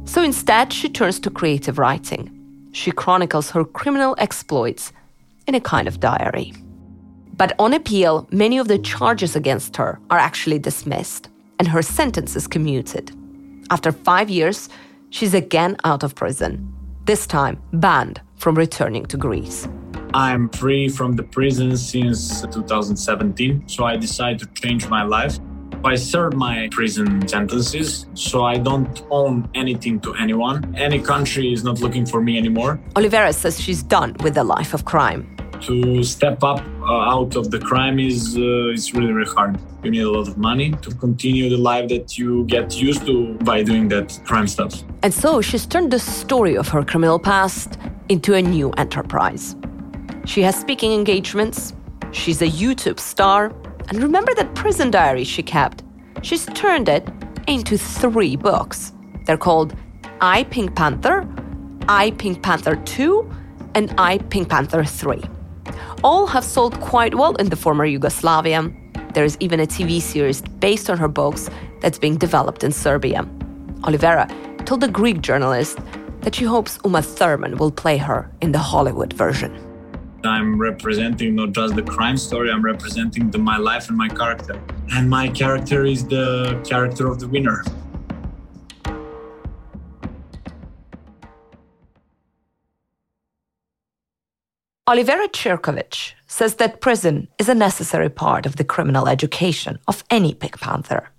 So 0.06 0.24
instead, 0.24 0.72
she 0.72 0.88
turns 0.88 1.20
to 1.20 1.30
creative 1.30 1.78
writing. 1.78 2.32
She 2.72 2.94
chronicles 2.94 3.52
her 3.52 3.66
criminal 3.66 4.16
exploits 4.20 4.94
in 5.48 5.56
a 5.56 5.60
kind 5.60 5.90
of 5.90 6.00
diary. 6.00 6.54
But 7.40 7.54
on 7.58 7.74
appeal, 7.74 8.28
many 8.34 8.58
of 8.58 8.68
the 8.68 8.78
charges 8.78 9.34
against 9.34 9.78
her 9.78 9.98
are 10.10 10.20
actually 10.20 10.60
dismissed, 10.60 11.30
and 11.58 11.70
her 11.70 11.82
sentence 11.82 12.36
is 12.36 12.48
commuted. 12.48 13.16
After 13.72 13.94
five 13.94 14.30
years, 14.30 14.68
she's 15.10 15.34
again 15.34 15.78
out 15.86 16.04
of 16.04 16.16
prison, 16.16 16.52
this 17.06 17.26
time 17.26 17.62
banned 17.72 18.20
from 18.36 18.56
returning 18.56 19.06
to 19.06 19.16
Greece. 19.16 19.70
I'm 20.14 20.50
free 20.50 20.90
from 20.90 21.16
the 21.16 21.24
prison 21.24 21.78
since 21.78 22.42
2017, 22.42 23.70
so 23.70 23.86
I 23.86 23.96
decided 23.96 24.40
to 24.40 24.62
change 24.62 24.90
my 24.90 25.04
life. 25.04 25.40
I 25.86 25.96
served 25.96 26.36
my 26.36 26.68
prison 26.72 27.26
sentences, 27.26 28.08
so 28.16 28.44
I 28.44 28.58
don't 28.58 29.02
own 29.12 29.50
anything 29.56 30.02
to 30.02 30.14
anyone. 30.16 30.76
Any 30.76 31.00
country 31.00 31.54
is 31.54 31.64
not 31.64 31.80
looking 31.80 32.06
for 32.06 32.22
me 32.22 32.38
anymore. 32.38 32.82
Olivera 32.96 33.34
says 33.34 33.62
she's 33.62 33.82
done 33.82 34.18
with 34.24 34.34
the 34.34 34.44
life 34.44 34.74
of 34.74 34.84
crime. 34.84 35.38
To 35.62 36.04
step 36.04 36.44
up 36.44 36.62
out 36.90 37.36
of 37.36 37.52
the 37.52 37.60
crime 37.60 38.00
is 38.00 38.36
uh, 38.38 38.74
is 38.74 38.94
really 38.94 39.14
really 39.14 39.32
hard. 39.32 39.60
You 39.84 39.92
need 39.92 40.02
a 40.02 40.10
lot 40.10 40.28
of 40.28 40.38
money 40.38 40.72
to 40.72 40.90
continue 40.96 41.50
the 41.50 41.58
life 41.58 41.90
that 41.90 42.18
you 42.18 42.46
get 42.46 42.82
used 42.82 43.06
to 43.06 43.36
by 43.44 43.64
doing 43.64 43.88
that 43.90 44.20
crime 44.26 44.48
stuff. 44.48 44.84
And 45.04 45.14
so 45.14 45.42
she's 45.42 45.66
turned 45.66 45.92
the 45.92 46.00
story 46.00 46.56
of 46.58 46.68
her 46.70 46.84
criminal 46.84 47.20
past 47.20 47.78
into 48.10 48.34
a 48.34 48.42
new 48.42 48.72
enterprise. 48.72 49.56
She 50.26 50.42
has 50.42 50.56
speaking 50.60 50.94
engagements, 50.94 51.74
she's 52.12 52.42
a 52.42 52.48
YouTube 52.48 53.00
star, 53.00 53.54
and 53.90 54.02
remember 54.02 54.34
that 54.36 54.54
prison 54.56 54.92
diary 54.92 55.24
she 55.24 55.44
kept? 55.44 55.84
She's 56.22 56.46
turned 56.48 56.90
it 56.90 57.08
into 57.48 57.78
three 57.78 58.36
books. 58.36 58.94
They're 59.26 59.38
called 59.38 59.76
I 60.22 60.44
Pink 60.46 60.76
Panther, 60.76 61.28
I 61.88 62.12
Pink 62.12 62.44
Panther 62.44 62.76
2, 62.76 63.32
and 63.76 63.94
I 63.98 64.18
Pink 64.18 64.50
Panther 64.50 64.84
3. 64.84 65.22
All 66.04 66.28
have 66.28 66.44
sold 66.44 66.80
quite 66.80 67.16
well 67.16 67.36
in 67.36 67.50
the 67.50 67.56
former 67.56 67.86
Yugoslavia. 67.86 68.72
There 69.14 69.26
is 69.26 69.38
even 69.40 69.60
a 69.60 69.68
TV 69.68 70.02
series 70.02 70.42
based 70.42 70.90
on 70.90 70.98
her 70.98 71.08
books 71.08 71.50
that's 71.82 71.98
being 71.98 72.18
developed 72.18 72.64
in 72.64 72.72
Serbia. 72.72 73.24
Olivera 73.82 74.28
told 74.66 74.84
a 74.84 74.88
Greek 74.88 75.22
journalist 75.22 75.80
that 76.22 76.36
she 76.36 76.46
hopes 76.46 76.80
Uma 76.84 77.02
Thurman 77.02 77.58
will 77.58 77.72
play 77.72 77.98
her 77.98 78.30
in 78.42 78.52
the 78.52 78.60
Hollywood 78.60 79.14
version. 79.14 79.52
I'm 80.24 80.60
representing 80.60 81.36
not 81.36 81.54
just 81.54 81.76
the 81.76 81.82
crime 81.82 82.18
story, 82.18 82.52
I'm 82.52 82.62
representing 82.62 83.32
the, 83.32 83.38
my 83.38 83.58
life 83.58 83.88
and 83.88 83.98
my 83.98 84.10
character. 84.10 84.62
And 84.92 85.10
my 85.10 85.30
character 85.30 85.86
is 85.86 86.06
the 86.06 86.62
character 86.68 87.08
of 87.08 87.20
the 87.20 87.28
winner. 87.28 87.64
Olivera 94.90 95.28
Cirkovic 95.28 96.14
says 96.26 96.56
that 96.56 96.82
prison 96.82 97.28
is 97.38 97.48
a 97.48 97.54
necessary 97.54 98.10
part 98.10 98.48
of 98.48 98.56
the 98.56 98.64
criminal 98.64 99.08
education 99.08 99.78
of 99.88 100.04
any 100.10 100.34
Pink 100.34 100.60
Panther. 100.60 101.12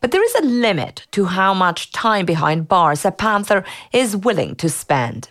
But 0.00 0.12
there 0.12 0.24
is 0.24 0.34
a 0.36 0.46
limit 0.46 1.06
to 1.10 1.26
how 1.26 1.52
much 1.52 1.92
time 1.92 2.24
behind 2.24 2.68
bars 2.68 3.04
a 3.04 3.10
Panther 3.10 3.64
is 3.92 4.16
willing 4.16 4.54
to 4.56 4.70
spend. 4.70 5.30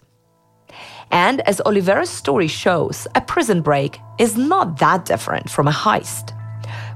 And 1.10 1.42
as 1.48 1.60
Olivera's 1.66 2.12
story 2.12 2.48
shows, 2.48 3.08
a 3.16 3.22
prison 3.22 3.64
break 3.64 3.98
is 4.20 4.38
not 4.38 4.78
that 4.78 5.06
different 5.06 5.50
from 5.50 5.68
a 5.68 5.72
heist. 5.72 6.38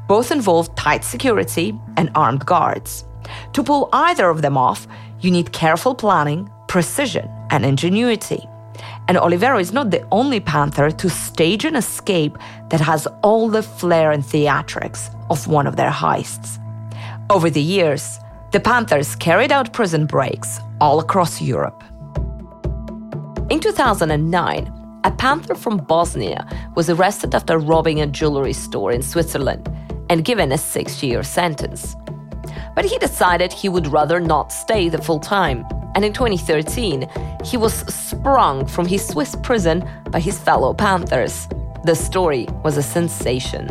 Both 0.08 0.32
involve 0.32 0.76
tight 0.76 1.04
security 1.04 1.74
and 1.98 2.12
armed 2.14 2.46
guards. 2.46 3.06
To 3.54 3.64
pull 3.64 3.90
either 3.92 4.30
of 4.30 4.44
them 4.44 4.56
off, 4.56 4.88
you 5.20 5.32
need 5.32 5.52
careful 5.52 5.96
planning, 5.96 6.48
precision, 6.68 7.28
and 7.50 7.66
ingenuity. 7.66 8.48
And 9.10 9.18
Olivera 9.18 9.60
is 9.60 9.74
not 9.74 9.90
the 9.90 10.06
only 10.12 10.40
Panther 10.40 10.92
to 10.92 11.10
stage 11.10 11.66
an 11.66 11.76
escape 11.76 12.38
that 12.70 12.80
has 12.80 13.08
all 13.24 13.50
the 13.50 13.64
flair 13.64 14.12
and 14.12 14.24
theatrics 14.24 15.10
of 15.32 15.48
one 15.48 15.66
of 15.66 15.76
their 15.76 15.90
heists. 15.90 16.60
Over 17.32 17.50
the 17.50 17.60
years, 17.60 18.20
the 18.52 18.60
Panthers 18.60 19.16
carried 19.16 19.52
out 19.52 19.74
prison 19.74 20.06
breaks 20.06 20.60
all 20.80 21.00
across 21.00 21.42
Europe. 21.42 21.84
In 23.50 23.60
2009, 23.60 25.02
a 25.04 25.12
panther 25.12 25.56
from 25.56 25.78
Bosnia 25.78 26.48
was 26.76 26.92
arrested 26.92 27.34
after 27.34 27.58
robbing 27.58 28.02
a 28.02 28.06
jewelry 28.06 28.54
store 28.54 28.92
in 28.92 29.02
Switzerland 29.02 29.68
and 30.12 30.24
given 30.24 30.52
a 30.52 30.58
six 30.58 31.02
year 31.02 31.24
sentence. 31.24 31.96
But 32.76 32.86
he 32.86 33.00
decided 33.00 33.52
he 33.52 33.70
would 33.70 33.88
rather 33.88 34.20
not 34.20 34.52
stay 34.52 34.88
the 34.88 35.02
full 35.02 35.20
time, 35.20 35.66
and 35.96 36.06
in 36.06 36.14
2013, 36.14 37.10
he 37.44 37.58
was 37.58 37.74
sprung 37.94 38.66
from 38.66 38.86
his 38.86 39.06
Swiss 39.08 39.36
prison 39.44 39.88
by 40.12 40.20
his 40.20 40.38
fellow 40.38 40.74
Panthers. 40.74 41.48
The 41.86 41.96
story 41.96 42.48
was 42.64 42.78
a 42.78 42.84
sensation. 42.84 43.68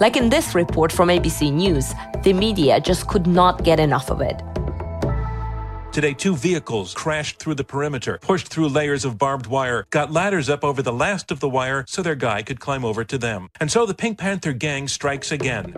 Like 0.00 0.16
in 0.16 0.30
this 0.30 0.54
report 0.54 0.92
from 0.92 1.08
ABC 1.08 1.52
News, 1.52 1.92
the 2.22 2.32
media 2.32 2.80
just 2.80 3.08
could 3.08 3.26
not 3.26 3.64
get 3.64 3.80
enough 3.80 4.10
of 4.10 4.20
it. 4.20 4.40
Today, 5.90 6.14
two 6.14 6.36
vehicles 6.36 6.94
crashed 6.94 7.38
through 7.40 7.56
the 7.56 7.64
perimeter, 7.64 8.18
pushed 8.22 8.48
through 8.48 8.68
layers 8.68 9.04
of 9.04 9.18
barbed 9.18 9.46
wire, 9.46 9.86
got 9.90 10.12
ladders 10.12 10.48
up 10.48 10.62
over 10.62 10.82
the 10.82 10.92
last 10.92 11.32
of 11.32 11.40
the 11.40 11.48
wire 11.48 11.84
so 11.88 12.02
their 12.02 12.14
guy 12.14 12.42
could 12.42 12.60
climb 12.60 12.84
over 12.84 13.02
to 13.02 13.18
them. 13.18 13.48
And 13.58 13.72
so 13.72 13.86
the 13.86 13.94
Pink 13.94 14.18
Panther 14.18 14.52
gang 14.52 14.86
strikes 14.86 15.32
again. 15.32 15.74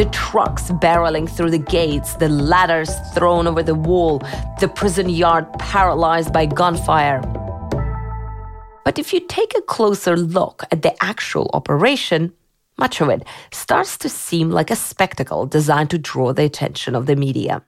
The 0.00 0.08
trucks 0.12 0.70
barreling 0.70 1.28
through 1.28 1.50
the 1.50 1.58
gates, 1.58 2.14
the 2.14 2.30
ladders 2.30 2.90
thrown 3.12 3.46
over 3.46 3.62
the 3.62 3.74
wall, 3.74 4.20
the 4.58 4.66
prison 4.66 5.10
yard 5.10 5.46
paralyzed 5.58 6.32
by 6.32 6.46
gunfire. 6.46 7.20
But 8.82 8.98
if 8.98 9.12
you 9.12 9.20
take 9.20 9.52
a 9.54 9.60
closer 9.60 10.16
look 10.16 10.64
at 10.70 10.80
the 10.80 10.94
actual 11.04 11.50
operation, 11.52 12.32
much 12.78 13.02
of 13.02 13.10
it 13.10 13.26
starts 13.52 13.98
to 13.98 14.08
seem 14.08 14.50
like 14.50 14.70
a 14.70 14.74
spectacle 14.74 15.44
designed 15.44 15.90
to 15.90 15.98
draw 15.98 16.32
the 16.32 16.44
attention 16.44 16.94
of 16.94 17.04
the 17.04 17.14
media. 17.14 17.62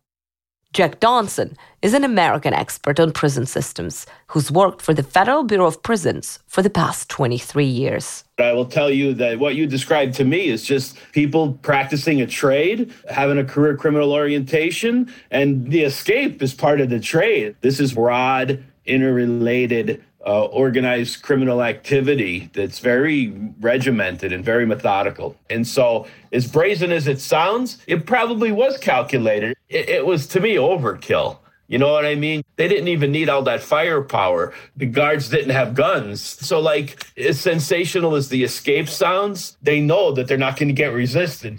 Jack 0.72 1.00
Donson 1.00 1.54
is 1.82 1.92
an 1.92 2.02
American 2.02 2.54
expert 2.54 2.98
on 2.98 3.12
prison 3.12 3.44
systems 3.44 4.06
who's 4.28 4.50
worked 4.50 4.80
for 4.80 4.94
the 4.94 5.02
Federal 5.02 5.44
Bureau 5.44 5.66
of 5.66 5.82
Prisons 5.82 6.38
for 6.46 6.62
the 6.62 6.70
past 6.70 7.10
23 7.10 7.66
years. 7.66 8.24
I 8.38 8.52
will 8.54 8.64
tell 8.64 8.90
you 8.90 9.12
that 9.14 9.38
what 9.38 9.54
you 9.54 9.66
described 9.66 10.14
to 10.14 10.24
me 10.24 10.46
is 10.46 10.64
just 10.64 10.96
people 11.12 11.52
practicing 11.60 12.22
a 12.22 12.26
trade, 12.26 12.90
having 13.10 13.36
a 13.36 13.44
career 13.44 13.76
criminal 13.76 14.12
orientation, 14.12 15.12
and 15.30 15.70
the 15.70 15.82
escape 15.82 16.42
is 16.42 16.54
part 16.54 16.80
of 16.80 16.88
the 16.88 17.00
trade. 17.00 17.54
This 17.60 17.78
is 17.78 17.92
broad, 17.92 18.64
interrelated 18.86 20.02
uh, 20.26 20.44
organized 20.46 21.22
criminal 21.22 21.62
activity 21.62 22.50
that's 22.52 22.78
very 22.78 23.32
regimented 23.60 24.32
and 24.32 24.44
very 24.44 24.66
methodical. 24.66 25.36
And 25.50 25.66
so, 25.66 26.06
as 26.32 26.46
brazen 26.46 26.92
as 26.92 27.08
it 27.08 27.20
sounds, 27.20 27.78
it 27.86 28.06
probably 28.06 28.52
was 28.52 28.78
calculated. 28.78 29.56
It, 29.68 29.88
it, 29.88 30.06
was, 30.06 30.26
to 30.28 30.40
me, 30.40 30.54
overkill. 30.56 31.38
You 31.68 31.78
know 31.78 31.90
what 31.90 32.04
I 32.04 32.14
mean? 32.14 32.44
They 32.56 32.68
didn't 32.68 32.88
even 32.88 33.10
need 33.10 33.28
all 33.28 33.42
that 33.42 33.62
firepower. 33.62 34.52
The 34.76 34.86
guards 34.86 35.30
didn't 35.30 35.50
have 35.50 35.74
guns. 35.74 36.20
So, 36.20 36.60
like, 36.60 37.06
as 37.16 37.40
sensational 37.40 38.14
as 38.14 38.28
the 38.28 38.44
escape 38.44 38.88
sounds, 38.88 39.56
they 39.62 39.80
know 39.80 40.12
that 40.12 40.28
they're 40.28 40.36
not 40.36 40.58
going 40.58 40.68
to 40.68 40.74
get 40.74 40.92
resisted. 40.92 41.58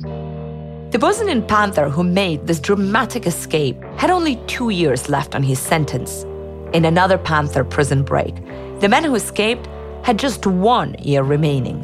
The 0.91 0.99
Bosnian 0.99 1.41
Panther 1.41 1.89
who 1.89 2.03
made 2.03 2.45
this 2.45 2.59
dramatic 2.59 3.25
escape 3.25 3.81
had 3.97 4.11
only 4.11 4.35
two 4.45 4.69
years 4.69 5.09
left 5.09 5.33
on 5.33 5.41
his 5.41 5.57
sentence 5.57 6.25
in 6.73 6.85
another 6.85 7.17
Panther 7.17 7.63
prison 7.63 8.03
break. 8.03 8.35
The 8.79 8.89
man 8.89 9.03
who 9.03 9.15
escaped 9.15 9.67
had 10.03 10.19
just 10.19 10.45
one 10.45 10.95
year 10.99 11.23
remaining. 11.23 11.79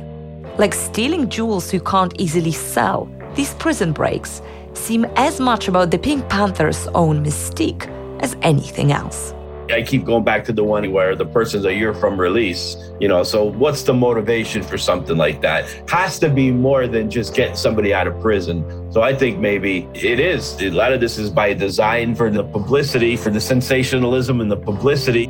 Like 0.58 0.74
stealing 0.74 1.30
jewels 1.30 1.74
you 1.74 1.80
can't 1.80 2.14
easily 2.20 2.52
sell, 2.52 3.10
these 3.36 3.54
prison 3.54 3.94
breaks 3.94 4.42
seem 4.74 5.06
as 5.16 5.40
much 5.40 5.68
about 5.68 5.92
the 5.92 5.98
Pink 5.98 6.28
Panther's 6.30 6.88
own 6.88 7.24
mystique 7.24 7.88
as 8.22 8.36
anything 8.42 8.92
else. 8.92 9.34
I 9.72 9.84
keep 9.84 10.04
going 10.04 10.24
back 10.24 10.44
to 10.46 10.54
the 10.54 10.64
one 10.64 10.92
where 10.92 11.16
the 11.16 11.26
person's 11.26 11.66
a 11.66 11.74
year 11.74 11.94
from 11.94 12.20
release. 12.20 12.76
You 13.00 13.08
know, 13.08 13.24
so 13.24 13.44
what's 13.44 13.84
the 13.84 13.94
motivation 13.94 14.64
for 14.64 14.80
something 14.80 15.16
like 15.16 15.42
that? 15.42 15.70
Has 15.90 16.18
to 16.20 16.30
be 16.30 16.52
more 16.52 16.88
than 16.88 17.10
just 17.10 17.36
getting 17.36 17.56
somebody 17.56 17.94
out 17.94 18.08
of 18.08 18.20
prison 18.20 18.64
So 18.92 19.04
I 19.04 19.14
think 19.14 19.38
maybe 19.38 19.88
it 19.94 20.20
is. 20.20 20.60
A 20.62 20.72
lot 20.72 20.94
of 20.94 21.00
this 21.00 21.20
is 21.20 21.30
by 21.30 21.54
design 21.54 22.16
for 22.16 22.32
the 22.32 22.44
publicity, 22.44 23.16
for 23.16 23.30
the 23.30 23.40
sensationalism 23.40 24.42
and 24.42 24.52
the 24.52 24.58
publicity. 24.58 25.28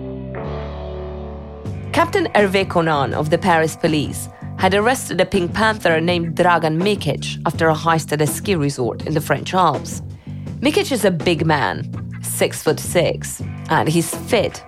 Captain 1.92 2.28
Hervé 2.36 2.70
Conan 2.70 3.14
of 3.14 3.30
the 3.30 3.38
Paris 3.38 3.76
police 3.76 4.30
had 4.58 4.74
arrested 4.74 5.20
a 5.20 5.26
Pink 5.26 5.54
Panther 5.54 6.00
named 6.00 6.38
Dragan 6.38 6.82
Mikic 6.82 7.42
after 7.46 7.68
a 7.68 7.76
heist 7.76 8.14
at 8.14 8.22
a 8.22 8.28
ski 8.28 8.56
resort 8.56 9.06
in 9.06 9.14
the 9.14 9.22
French 9.22 9.54
Alps. 9.54 10.02
Mikic 10.62 10.92
is 10.94 11.04
a 11.04 11.12
big 11.12 11.46
man, 11.46 11.84
six 12.22 12.64
foot 12.64 12.80
six, 12.80 13.42
and 13.70 13.90
he's 13.90 14.16
fit. 14.30 14.64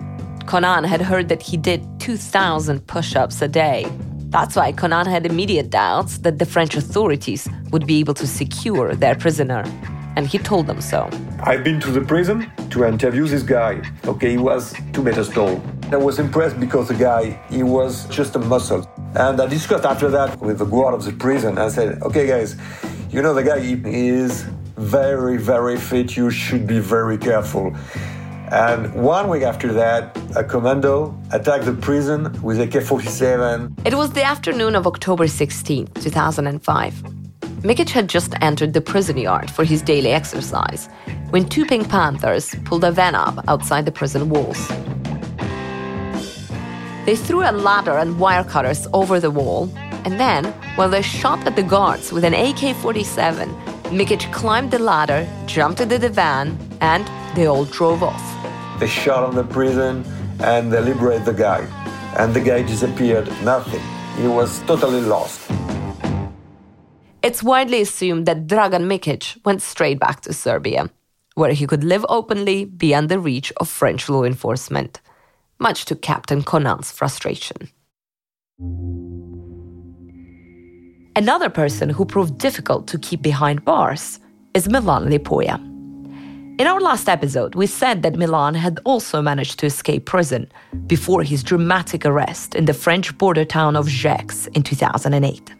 Conan 0.46 0.84
had 0.84 1.00
heard 1.00 1.30
that 1.30 1.40
he 1.40 1.56
did 1.56 1.82
2,000 2.00 2.86
push 2.86 3.16
ups 3.16 3.40
a 3.40 3.48
day. 3.48 3.86
That's 4.32 4.56
why 4.56 4.72
Conan 4.72 5.04
had 5.04 5.26
immediate 5.26 5.68
doubts 5.68 6.16
that 6.24 6.38
the 6.38 6.46
French 6.46 6.74
authorities 6.74 7.46
would 7.70 7.86
be 7.86 8.00
able 8.00 8.14
to 8.14 8.26
secure 8.26 8.94
their 8.94 9.14
prisoner. 9.14 9.62
And 10.16 10.26
he 10.26 10.38
told 10.38 10.66
them 10.66 10.80
so. 10.80 11.10
I've 11.42 11.62
been 11.62 11.78
to 11.80 11.90
the 11.90 12.00
prison 12.00 12.50
to 12.70 12.84
interview 12.84 13.26
this 13.26 13.42
guy. 13.42 13.82
Okay, 14.06 14.30
he 14.30 14.38
was 14.38 14.74
two 14.94 15.02
meters 15.02 15.28
tall. 15.28 15.62
I 15.90 15.96
was 15.96 16.18
impressed 16.18 16.58
because 16.58 16.88
the 16.88 16.94
guy, 16.94 17.38
he 17.50 17.62
was 17.62 18.06
just 18.08 18.34
a 18.34 18.38
muscle. 18.38 18.90
And 19.14 19.38
I 19.38 19.46
discussed 19.46 19.84
after 19.84 20.08
that 20.08 20.40
with 20.40 20.60
the 20.60 20.64
guard 20.64 20.94
of 20.94 21.04
the 21.04 21.12
prison. 21.12 21.58
I 21.58 21.68
said, 21.68 22.00
okay, 22.00 22.26
guys, 22.26 22.56
you 23.10 23.20
know, 23.20 23.34
the 23.34 23.42
guy 23.42 23.60
he 23.60 23.74
is 24.08 24.44
very, 24.78 25.36
very 25.36 25.76
fit. 25.76 26.16
You 26.16 26.30
should 26.30 26.66
be 26.66 26.78
very 26.78 27.18
careful. 27.18 27.76
And 28.52 28.92
one 28.92 29.30
week 29.30 29.44
after 29.44 29.72
that, 29.72 30.14
a 30.36 30.44
commando 30.44 31.18
attacked 31.30 31.64
the 31.64 31.72
prison 31.72 32.38
with 32.42 32.60
AK 32.60 32.82
47. 32.82 33.76
It 33.86 33.94
was 33.94 34.12
the 34.12 34.22
afternoon 34.22 34.76
of 34.76 34.86
October 34.86 35.26
16, 35.26 35.86
2005. 35.86 36.92
Mikic 37.62 37.88
had 37.88 38.10
just 38.10 38.34
entered 38.42 38.74
the 38.74 38.82
prison 38.82 39.16
yard 39.16 39.50
for 39.50 39.64
his 39.64 39.80
daily 39.80 40.10
exercise 40.10 40.90
when 41.30 41.48
two 41.48 41.64
Pink 41.64 41.88
Panthers 41.88 42.54
pulled 42.66 42.84
a 42.84 42.92
van 42.92 43.14
up 43.14 43.42
outside 43.48 43.86
the 43.86 43.92
prison 43.92 44.28
walls. 44.28 44.68
They 47.06 47.16
threw 47.16 47.48
a 47.48 47.52
ladder 47.52 47.96
and 47.96 48.20
wire 48.20 48.44
cutters 48.44 48.86
over 48.92 49.18
the 49.18 49.30
wall, 49.30 49.72
and 50.04 50.20
then, 50.20 50.44
while 50.74 50.90
they 50.90 51.00
shot 51.00 51.46
at 51.46 51.56
the 51.56 51.62
guards 51.62 52.12
with 52.12 52.22
an 52.22 52.34
AK 52.34 52.76
47, 52.76 53.48
Mikic 53.84 54.30
climbed 54.30 54.72
the 54.72 54.78
ladder, 54.78 55.26
jumped 55.46 55.80
into 55.80 55.96
the 55.96 56.10
van, 56.10 56.58
and 56.82 57.06
they 57.34 57.46
all 57.46 57.64
drove 57.64 58.02
off. 58.02 58.41
They 58.82 58.88
shot 58.88 59.22
on 59.22 59.36
the 59.36 59.44
prison 59.44 60.04
and 60.40 60.72
they 60.72 60.80
liberated 60.80 61.24
the 61.24 61.32
guy. 61.32 61.60
And 62.18 62.34
the 62.34 62.40
guy 62.40 62.62
disappeared. 62.62 63.28
Nothing. 63.44 63.80
He 64.20 64.26
was 64.26 64.58
totally 64.62 65.02
lost. 65.02 65.40
It's 67.22 67.44
widely 67.44 67.80
assumed 67.80 68.26
that 68.26 68.48
Dragan 68.48 68.88
Mikic 68.90 69.38
went 69.44 69.62
straight 69.62 70.00
back 70.00 70.22
to 70.22 70.32
Serbia, 70.32 70.90
where 71.36 71.52
he 71.52 71.64
could 71.64 71.84
live 71.84 72.04
openly 72.08 72.64
beyond 72.64 73.08
the 73.08 73.20
reach 73.20 73.52
of 73.58 73.68
French 73.68 74.08
law 74.08 74.24
enforcement, 74.24 75.00
much 75.60 75.84
to 75.84 75.94
Captain 75.94 76.42
Conan's 76.42 76.90
frustration. 76.90 77.68
Another 81.14 81.50
person 81.50 81.88
who 81.88 82.04
proved 82.04 82.36
difficult 82.36 82.88
to 82.88 82.98
keep 82.98 83.22
behind 83.22 83.64
bars 83.64 84.18
is 84.54 84.68
Milan 84.68 85.06
Ljepoja. 85.08 85.71
In 86.58 86.66
our 86.66 86.80
last 86.80 87.08
episode, 87.08 87.54
we 87.54 87.66
said 87.66 88.02
that 88.02 88.16
Milan 88.16 88.54
had 88.54 88.78
also 88.84 89.22
managed 89.22 89.58
to 89.58 89.66
escape 89.66 90.04
prison 90.04 90.52
before 90.86 91.22
his 91.22 91.42
dramatic 91.42 92.04
arrest 92.04 92.54
in 92.54 92.66
the 92.66 92.74
French 92.74 93.16
border 93.16 93.44
town 93.44 93.74
of 93.74 93.88
Gex 93.88 94.48
in 94.48 94.62
2008. 94.62 95.54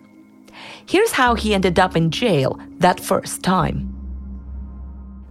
Here's 0.84 1.12
how 1.12 1.34
he 1.34 1.54
ended 1.54 1.78
up 1.78 1.96
in 1.96 2.10
jail 2.10 2.60
that 2.78 3.00
first 3.00 3.42
time. 3.42 3.88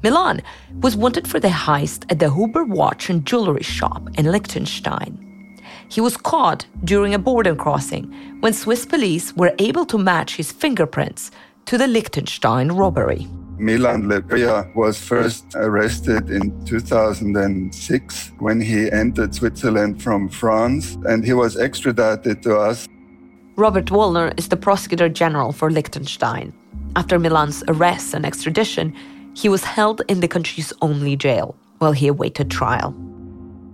Milan 0.04 0.41
was 0.82 0.97
wanted 0.97 1.28
for 1.28 1.39
the 1.39 1.50
heist 1.50 2.12
at 2.12 2.17
the 2.17 2.34
Huber 2.34 2.63
watch 2.63 3.12
and 3.12 3.24
jewelry 3.24 3.63
shop 3.63 4.02
in 4.17 4.32
Liechtenstein. 4.32 5.60
He 5.89 6.02
was 6.02 6.17
caught 6.17 6.65
during 6.84 7.13
a 7.13 7.19
border 7.19 7.54
crossing 7.54 8.12
when 8.39 8.54
Swiss 8.54 8.86
police 8.86 9.36
were 9.36 9.54
able 9.60 9.86
to 9.86 10.00
match 10.00 10.38
his 10.38 10.52
fingerprints 10.52 11.30
to 11.65 11.78
the 11.78 11.88
Liechtenstein 11.88 12.71
robbery. 12.71 13.28
Milan 13.62 14.10
Ljepoja 14.10 14.74
was 14.74 14.97
first 14.97 15.54
arrested 15.54 16.32
in 16.32 16.65
2006 16.65 18.32
when 18.39 18.60
he 18.60 18.91
entered 18.91 19.36
Switzerland 19.36 20.02
from 20.02 20.30
France 20.30 20.97
and 21.06 21.24
he 21.24 21.34
was 21.34 21.58
extradited 21.58 22.41
to 22.41 22.58
us. 22.58 22.88
Robert 23.58 23.86
Wallner 23.91 24.34
is 24.36 24.47
the 24.47 24.58
prosecutor 24.58 25.10
general 25.10 25.52
for 25.52 25.69
Liechtenstein. 25.69 26.52
After 26.95 27.19
Milan's 27.19 27.63
arrest 27.67 28.15
and 28.15 28.26
extradition, 28.26 28.95
he 29.36 29.47
was 29.47 29.63
held 29.63 30.02
in 30.08 30.21
the 30.21 30.28
country's 30.28 30.74
only 30.82 31.15
jail 31.15 31.56
while 31.78 31.91
he 31.91 32.08
awaited 32.08 32.50
trial. 32.50 32.95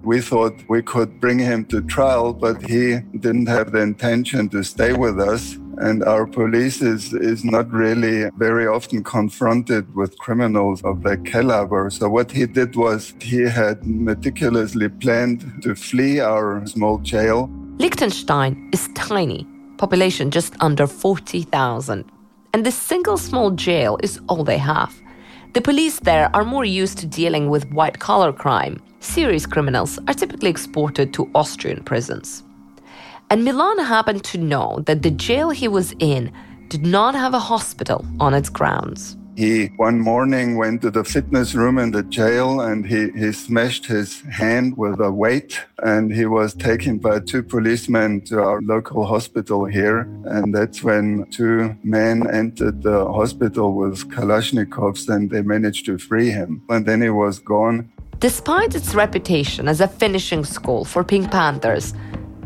We 0.04 0.20
thought 0.20 0.56
we 0.68 0.82
could 0.82 1.22
bring 1.22 1.40
him 1.40 1.64
to 1.66 1.82
trial, 1.82 2.34
but 2.34 2.62
he 2.62 3.00
didn't 3.20 3.48
have 3.48 3.72
the 3.72 3.84
intention 3.84 4.50
to 4.50 4.64
stay 4.66 4.92
with 4.92 5.18
us 5.18 5.58
and 5.78 6.04
our 6.04 6.26
police 6.26 6.82
is, 6.82 7.14
is 7.14 7.44
not 7.44 7.72
really 7.72 8.30
very 8.38 8.68
often 8.68 9.04
confronted 9.04 9.94
with 9.96 10.18
criminals 10.18 10.84
of 10.84 11.04
that 11.04 11.26
caliber. 11.26 11.90
So 11.90 12.10
what 12.10 12.32
he 12.32 12.46
did 12.46 12.76
was 12.76 13.14
he 13.22 13.42
had 13.44 13.86
meticulously 13.86 14.90
planned 14.90 15.64
to 15.64 15.76
flee 15.76 16.20
our 16.20 16.66
small 16.66 16.98
jail. 17.00 17.50
Liechtenstein 17.78 18.70
is 18.74 18.90
tiny, 18.96 19.46
population 19.78 20.32
just 20.32 20.56
under 20.60 20.88
40,000. 20.88 22.06
And 22.54 22.66
this 22.66 22.76
single 22.76 23.18
small 23.18 23.52
jail 23.52 24.00
is 24.02 24.20
all 24.28 24.44
they 24.44 24.58
have. 24.58 24.94
The 25.54 25.62
police 25.62 26.00
there 26.00 26.30
are 26.36 26.44
more 26.44 26.66
used 26.66 26.98
to 27.00 27.06
dealing 27.08 27.50
with 27.50 27.72
white 27.72 28.00
collar 28.00 28.34
crime. 28.34 28.82
Serious 29.00 29.46
criminals 29.46 30.00
are 30.08 30.14
typically 30.14 30.50
exported 30.50 31.14
to 31.14 31.30
Austrian 31.36 31.84
prisons. 31.84 32.44
And 33.30 33.44
Milan 33.44 33.80
happened 33.80 34.24
to 34.26 34.38
know 34.38 34.80
that 34.86 35.02
the 35.02 35.12
jail 35.12 35.50
he 35.50 35.68
was 35.68 35.94
in 36.00 36.32
did 36.70 36.86
not 36.86 37.14
have 37.14 37.34
a 37.34 37.40
hospital 37.40 38.06
on 38.22 38.34
its 38.34 38.50
grounds. 38.50 39.18
He 39.36 39.68
one 39.76 40.00
morning 40.00 40.58
went 40.58 40.82
to 40.82 40.90
the 40.90 41.04
fitness 41.04 41.54
room 41.54 41.78
in 41.78 41.92
the 41.92 42.02
jail 42.04 42.62
and 42.62 42.84
he, 42.88 43.12
he 43.12 43.32
smashed 43.32 43.86
his 43.86 44.22
hand 44.22 44.76
with 44.78 45.00
a 45.00 45.12
weight 45.12 45.62
and 45.84 46.12
he 46.12 46.26
was 46.26 46.56
taken 46.56 46.98
by 46.98 47.20
two 47.20 47.44
policemen 47.44 48.22
to 48.22 48.42
our 48.42 48.62
local 48.62 49.06
hospital 49.06 49.66
here. 49.66 50.10
And 50.26 50.56
that's 50.56 50.82
when 50.82 51.30
two 51.30 51.76
men 51.84 52.28
entered 52.34 52.82
the 52.82 53.06
hospital 53.06 53.74
with 53.76 54.10
Kalashnikovs 54.10 55.08
and 55.08 55.30
they 55.30 55.44
managed 55.44 55.86
to 55.86 56.00
free 56.00 56.32
him. 56.32 56.64
And 56.70 56.86
then 56.88 57.04
he 57.04 57.12
was 57.12 57.38
gone. 57.38 57.92
Despite 58.20 58.74
its 58.74 58.96
reputation 58.96 59.68
as 59.68 59.82
a 59.82 59.88
finishing 59.88 60.46
school 60.46 60.84
for 60.84 61.04
Pink 61.04 61.30
Panthers, 61.30 61.94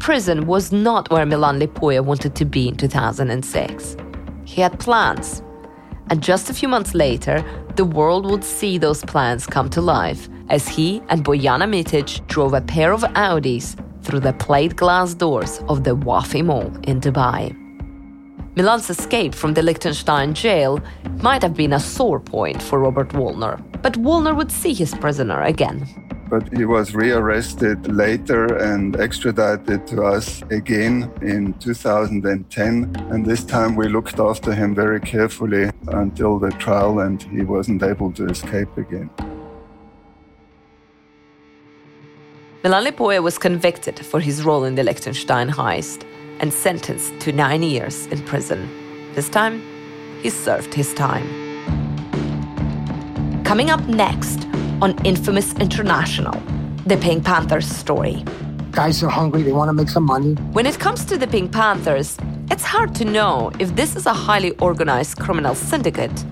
prison 0.02 0.48
was 0.48 0.72
not 0.72 1.12
where 1.12 1.28
Milan 1.28 1.60
Ljepoja 1.60 2.04
wanted 2.04 2.34
to 2.36 2.44
be 2.44 2.68
in 2.68 2.76
2006. 2.76 3.96
He 4.46 4.60
had 4.60 4.80
plans. 4.80 5.44
And 6.10 6.24
just 6.24 6.50
a 6.50 6.56
few 6.56 6.68
months 6.68 6.96
later, 6.96 7.46
the 7.76 7.86
world 7.86 8.26
would 8.26 8.44
see 8.44 8.80
those 8.80 9.06
plans 9.06 9.46
come 9.46 9.70
to 9.70 9.80
life 9.80 10.28
as 10.50 10.68
he 10.68 11.04
and 11.10 11.24
Bojana 11.24 11.68
Mitic 11.70 12.26
drove 12.28 12.56
a 12.56 12.62
pair 12.62 12.92
of 12.92 13.02
Audis 13.02 13.78
through 14.04 14.22
the 14.22 14.34
plate 14.34 14.76
glass 14.76 15.14
doors 15.14 15.60
of 15.70 15.84
the 15.84 15.96
Wafi 15.96 16.44
Mall 16.44 16.72
in 16.84 17.00
Dubai. 17.00 17.56
Milan's 18.56 18.90
escape 18.90 19.36
from 19.36 19.54
the 19.54 19.62
Liechtenstein 19.62 20.34
jail 20.34 20.82
might 21.22 21.44
have 21.44 21.54
been 21.54 21.74
a 21.74 21.80
sore 21.80 22.20
point 22.20 22.62
for 22.62 22.80
Robert 22.80 23.10
Wallner, 23.10 23.62
but 23.84 23.94
Wallner 23.94 24.36
would 24.36 24.52
see 24.52 24.74
his 24.74 24.96
prisoner 24.96 25.44
again 25.44 25.88
but 26.32 26.48
he 26.58 26.64
was 26.64 26.96
rearrested 26.96 27.78
later 27.92 28.56
and 28.56 28.96
extradited 28.96 29.86
to 29.86 30.02
us 30.02 30.42
again 30.44 31.12
in 31.22 31.54
2010. 31.60 32.96
And 33.12 33.26
this 33.26 33.44
time 33.44 33.76
we 33.76 33.90
looked 33.90 34.18
after 34.18 34.54
him 34.54 34.74
very 34.74 35.02
carefully 35.02 35.70
until 35.90 36.40
the 36.40 36.52
trial, 36.52 37.02
and 37.02 37.22
he 37.22 37.42
wasn't 37.42 37.84
able 37.84 38.14
to 38.14 38.28
escape 38.28 38.78
again. 38.78 39.10
Milan 42.64 42.86
Ljepoja 42.86 43.22
was 43.22 43.38
convicted 43.38 44.00
for 44.06 44.22
his 44.22 44.46
role 44.46 44.64
in 44.64 44.76
the 44.76 44.84
Liechtenstein 44.84 45.50
heist 45.50 46.06
and 46.40 46.54
sentenced 46.54 47.20
to 47.20 47.34
nine 47.34 47.62
years 47.62 48.06
in 48.08 48.24
prison. 48.24 48.70
This 49.16 49.28
time, 49.28 49.62
he 50.22 50.30
served 50.30 50.74
his 50.74 50.94
time. 50.94 51.28
Coming 53.44 53.70
up 53.70 53.86
next, 53.88 54.48
on 54.82 54.98
Infamous 55.06 55.54
International, 55.60 56.34
the 56.88 56.98
Pink 56.98 57.24
Panthers 57.24 57.68
story. 57.68 58.26
Guys 58.72 59.04
are 59.04 59.10
hungry, 59.10 59.44
they 59.44 59.52
want 59.52 59.70
to 59.70 59.74
make 59.74 59.90
some 59.90 60.04
money. 60.04 60.34
When 60.54 60.66
it 60.66 60.80
comes 60.80 61.06
to 61.06 61.18
the 61.18 61.28
Pink 61.28 61.52
Panthers, 61.52 62.18
it's 62.50 62.64
hard 62.64 62.96
to 62.96 63.06
know 63.06 63.52
if 63.60 63.76
this 63.76 63.96
is 63.96 64.08
a 64.08 64.14
highly 64.14 64.52
organized 64.58 65.20
criminal 65.20 65.54
syndicate 65.54 66.26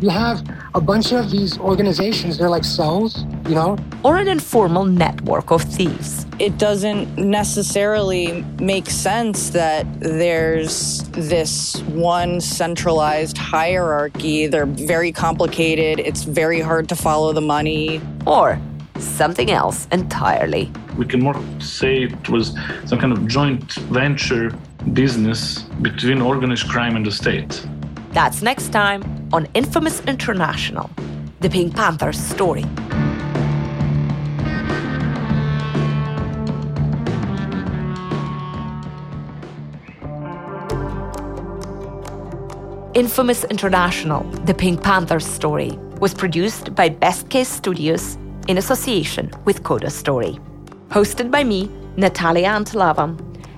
you 0.00 0.10
have 0.10 0.48
a 0.74 0.80
bunch 0.80 1.12
of 1.12 1.30
these 1.30 1.58
organizations, 1.58 2.38
they're 2.38 2.48
like 2.48 2.64
cells, 2.64 3.24
you 3.48 3.54
know? 3.54 3.76
Or 4.04 4.16
an 4.16 4.28
informal 4.28 4.84
network 4.84 5.50
of 5.50 5.62
thieves. 5.62 6.24
It 6.38 6.56
doesn't 6.56 7.18
necessarily 7.18 8.44
make 8.60 8.88
sense 8.90 9.50
that 9.50 9.86
there's 10.00 11.02
this 11.10 11.80
one 11.82 12.40
centralized 12.40 13.36
hierarchy. 13.36 14.46
They're 14.46 14.66
very 14.66 15.10
complicated, 15.10 15.98
it's 15.98 16.22
very 16.22 16.60
hard 16.60 16.88
to 16.90 16.96
follow 16.96 17.32
the 17.32 17.40
money. 17.40 18.00
Or 18.24 18.60
something 18.98 19.50
else 19.50 19.88
entirely. 19.92 20.70
We 20.96 21.06
can 21.06 21.20
more 21.20 21.40
say 21.60 22.04
it 22.04 22.28
was 22.28 22.56
some 22.84 22.98
kind 22.98 23.12
of 23.12 23.26
joint 23.26 23.72
venture 23.74 24.52
business 24.92 25.62
between 25.82 26.20
organized 26.20 26.68
crime 26.68 26.96
and 26.96 27.06
the 27.06 27.12
state. 27.12 27.64
That's 28.12 28.42
next 28.42 28.72
time 28.72 29.17
on 29.32 29.46
Infamous 29.54 30.00
International 30.06 30.90
The 31.40 31.50
Pink 31.50 31.74
Panthers 31.74 32.18
Story. 32.18 32.64
Infamous 42.94 43.44
International 43.44 44.22
The 44.46 44.54
Pink 44.54 44.82
Panthers 44.82 45.26
Story 45.26 45.72
was 46.00 46.14
produced 46.14 46.74
by 46.74 46.88
Best 46.88 47.28
Case 47.28 47.48
Studios 47.48 48.16
in 48.48 48.56
association 48.56 49.30
with 49.44 49.62
Coda 49.62 49.90
Story. 49.90 50.38
Hosted 50.88 51.30
by 51.30 51.44
me, 51.44 51.70
Natalia 51.96 52.48
Antelava, 52.48 53.14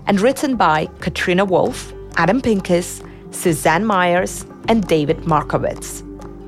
and 0.07 0.21
written 0.21 0.57
by 0.57 0.87
Katrina 0.99 1.45
Wolf, 1.45 1.93
Adam 2.17 2.41
Pincus, 2.41 3.03
Suzanne 3.31 3.87
Myers, 3.87 4.45
and 4.69 4.87
David 4.87 5.27
Markowitz, 5.27 6.03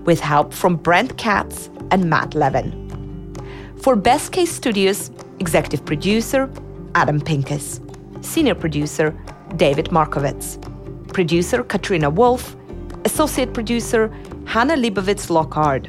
with 0.04 0.20
help 0.20 0.52
from 0.52 0.76
Brent 0.76 1.16
Katz 1.18 1.70
and 1.90 2.08
Matt 2.08 2.34
Levin. 2.34 2.78
For 3.82 3.96
Best 3.96 4.32
Case 4.32 4.52
Studios, 4.52 5.10
executive 5.40 5.84
producer 5.84 6.50
Adam 6.94 7.20
Pincus, 7.20 7.80
senior 8.20 8.54
producer 8.54 9.16
David 9.56 9.90
Markowitz, 9.90 10.58
producer 11.08 11.62
Katrina 11.64 12.08
Wolf, 12.10 12.56
associate 13.04 13.52
producer 13.52 14.08
Hannah 14.46 14.76
Leibovitz 14.76 15.30
Lockhart, 15.30 15.88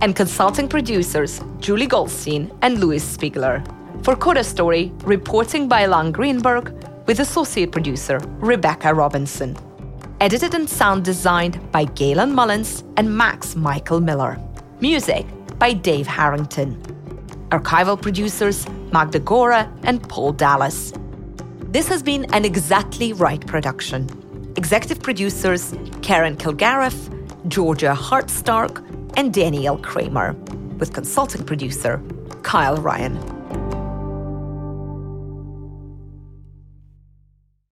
and 0.00 0.16
consulting 0.16 0.68
producers 0.68 1.40
Julie 1.58 1.86
Goldstein 1.86 2.50
and 2.62 2.78
Louis 2.80 3.02
Spiegler. 3.16 3.62
For 4.04 4.16
Coda 4.16 4.42
Story, 4.42 4.92
reporting 5.04 5.68
by 5.68 5.86
Lan 5.86 6.10
Greenberg, 6.10 6.72
with 7.06 7.20
associate 7.20 7.70
producer 7.70 8.18
Rebecca 8.38 8.94
Robinson. 8.94 9.56
Edited 10.20 10.52
and 10.52 10.68
sound 10.68 11.02
designed 11.02 11.72
by 11.72 11.86
Galen 11.86 12.34
Mullins 12.34 12.84
and 12.98 13.16
Max 13.16 13.56
Michael 13.56 14.00
Miller. 14.00 14.38
Music 14.78 15.26
by 15.58 15.72
Dave 15.72 16.06
Harrington. 16.06 16.76
Archival 17.48 18.00
producers 18.00 18.68
Magda 18.92 19.18
Gora 19.18 19.72
and 19.84 20.06
Paul 20.10 20.32
Dallas. 20.32 20.92
This 21.60 21.88
has 21.88 22.02
been 22.02 22.26
an 22.34 22.44
Exactly 22.44 23.14
Right 23.14 23.46
production. 23.46 24.10
Executive 24.56 25.00
producers 25.02 25.74
Karen 26.02 26.36
Kilgariff, 26.36 26.98
Georgia 27.48 27.94
Hardstark, 27.98 28.84
and 29.16 29.32
Danielle 29.32 29.78
Kramer, 29.78 30.34
with 30.78 30.92
consulting 30.92 31.46
producer 31.46 31.98
Kyle 32.42 32.76
Ryan. 32.76 33.39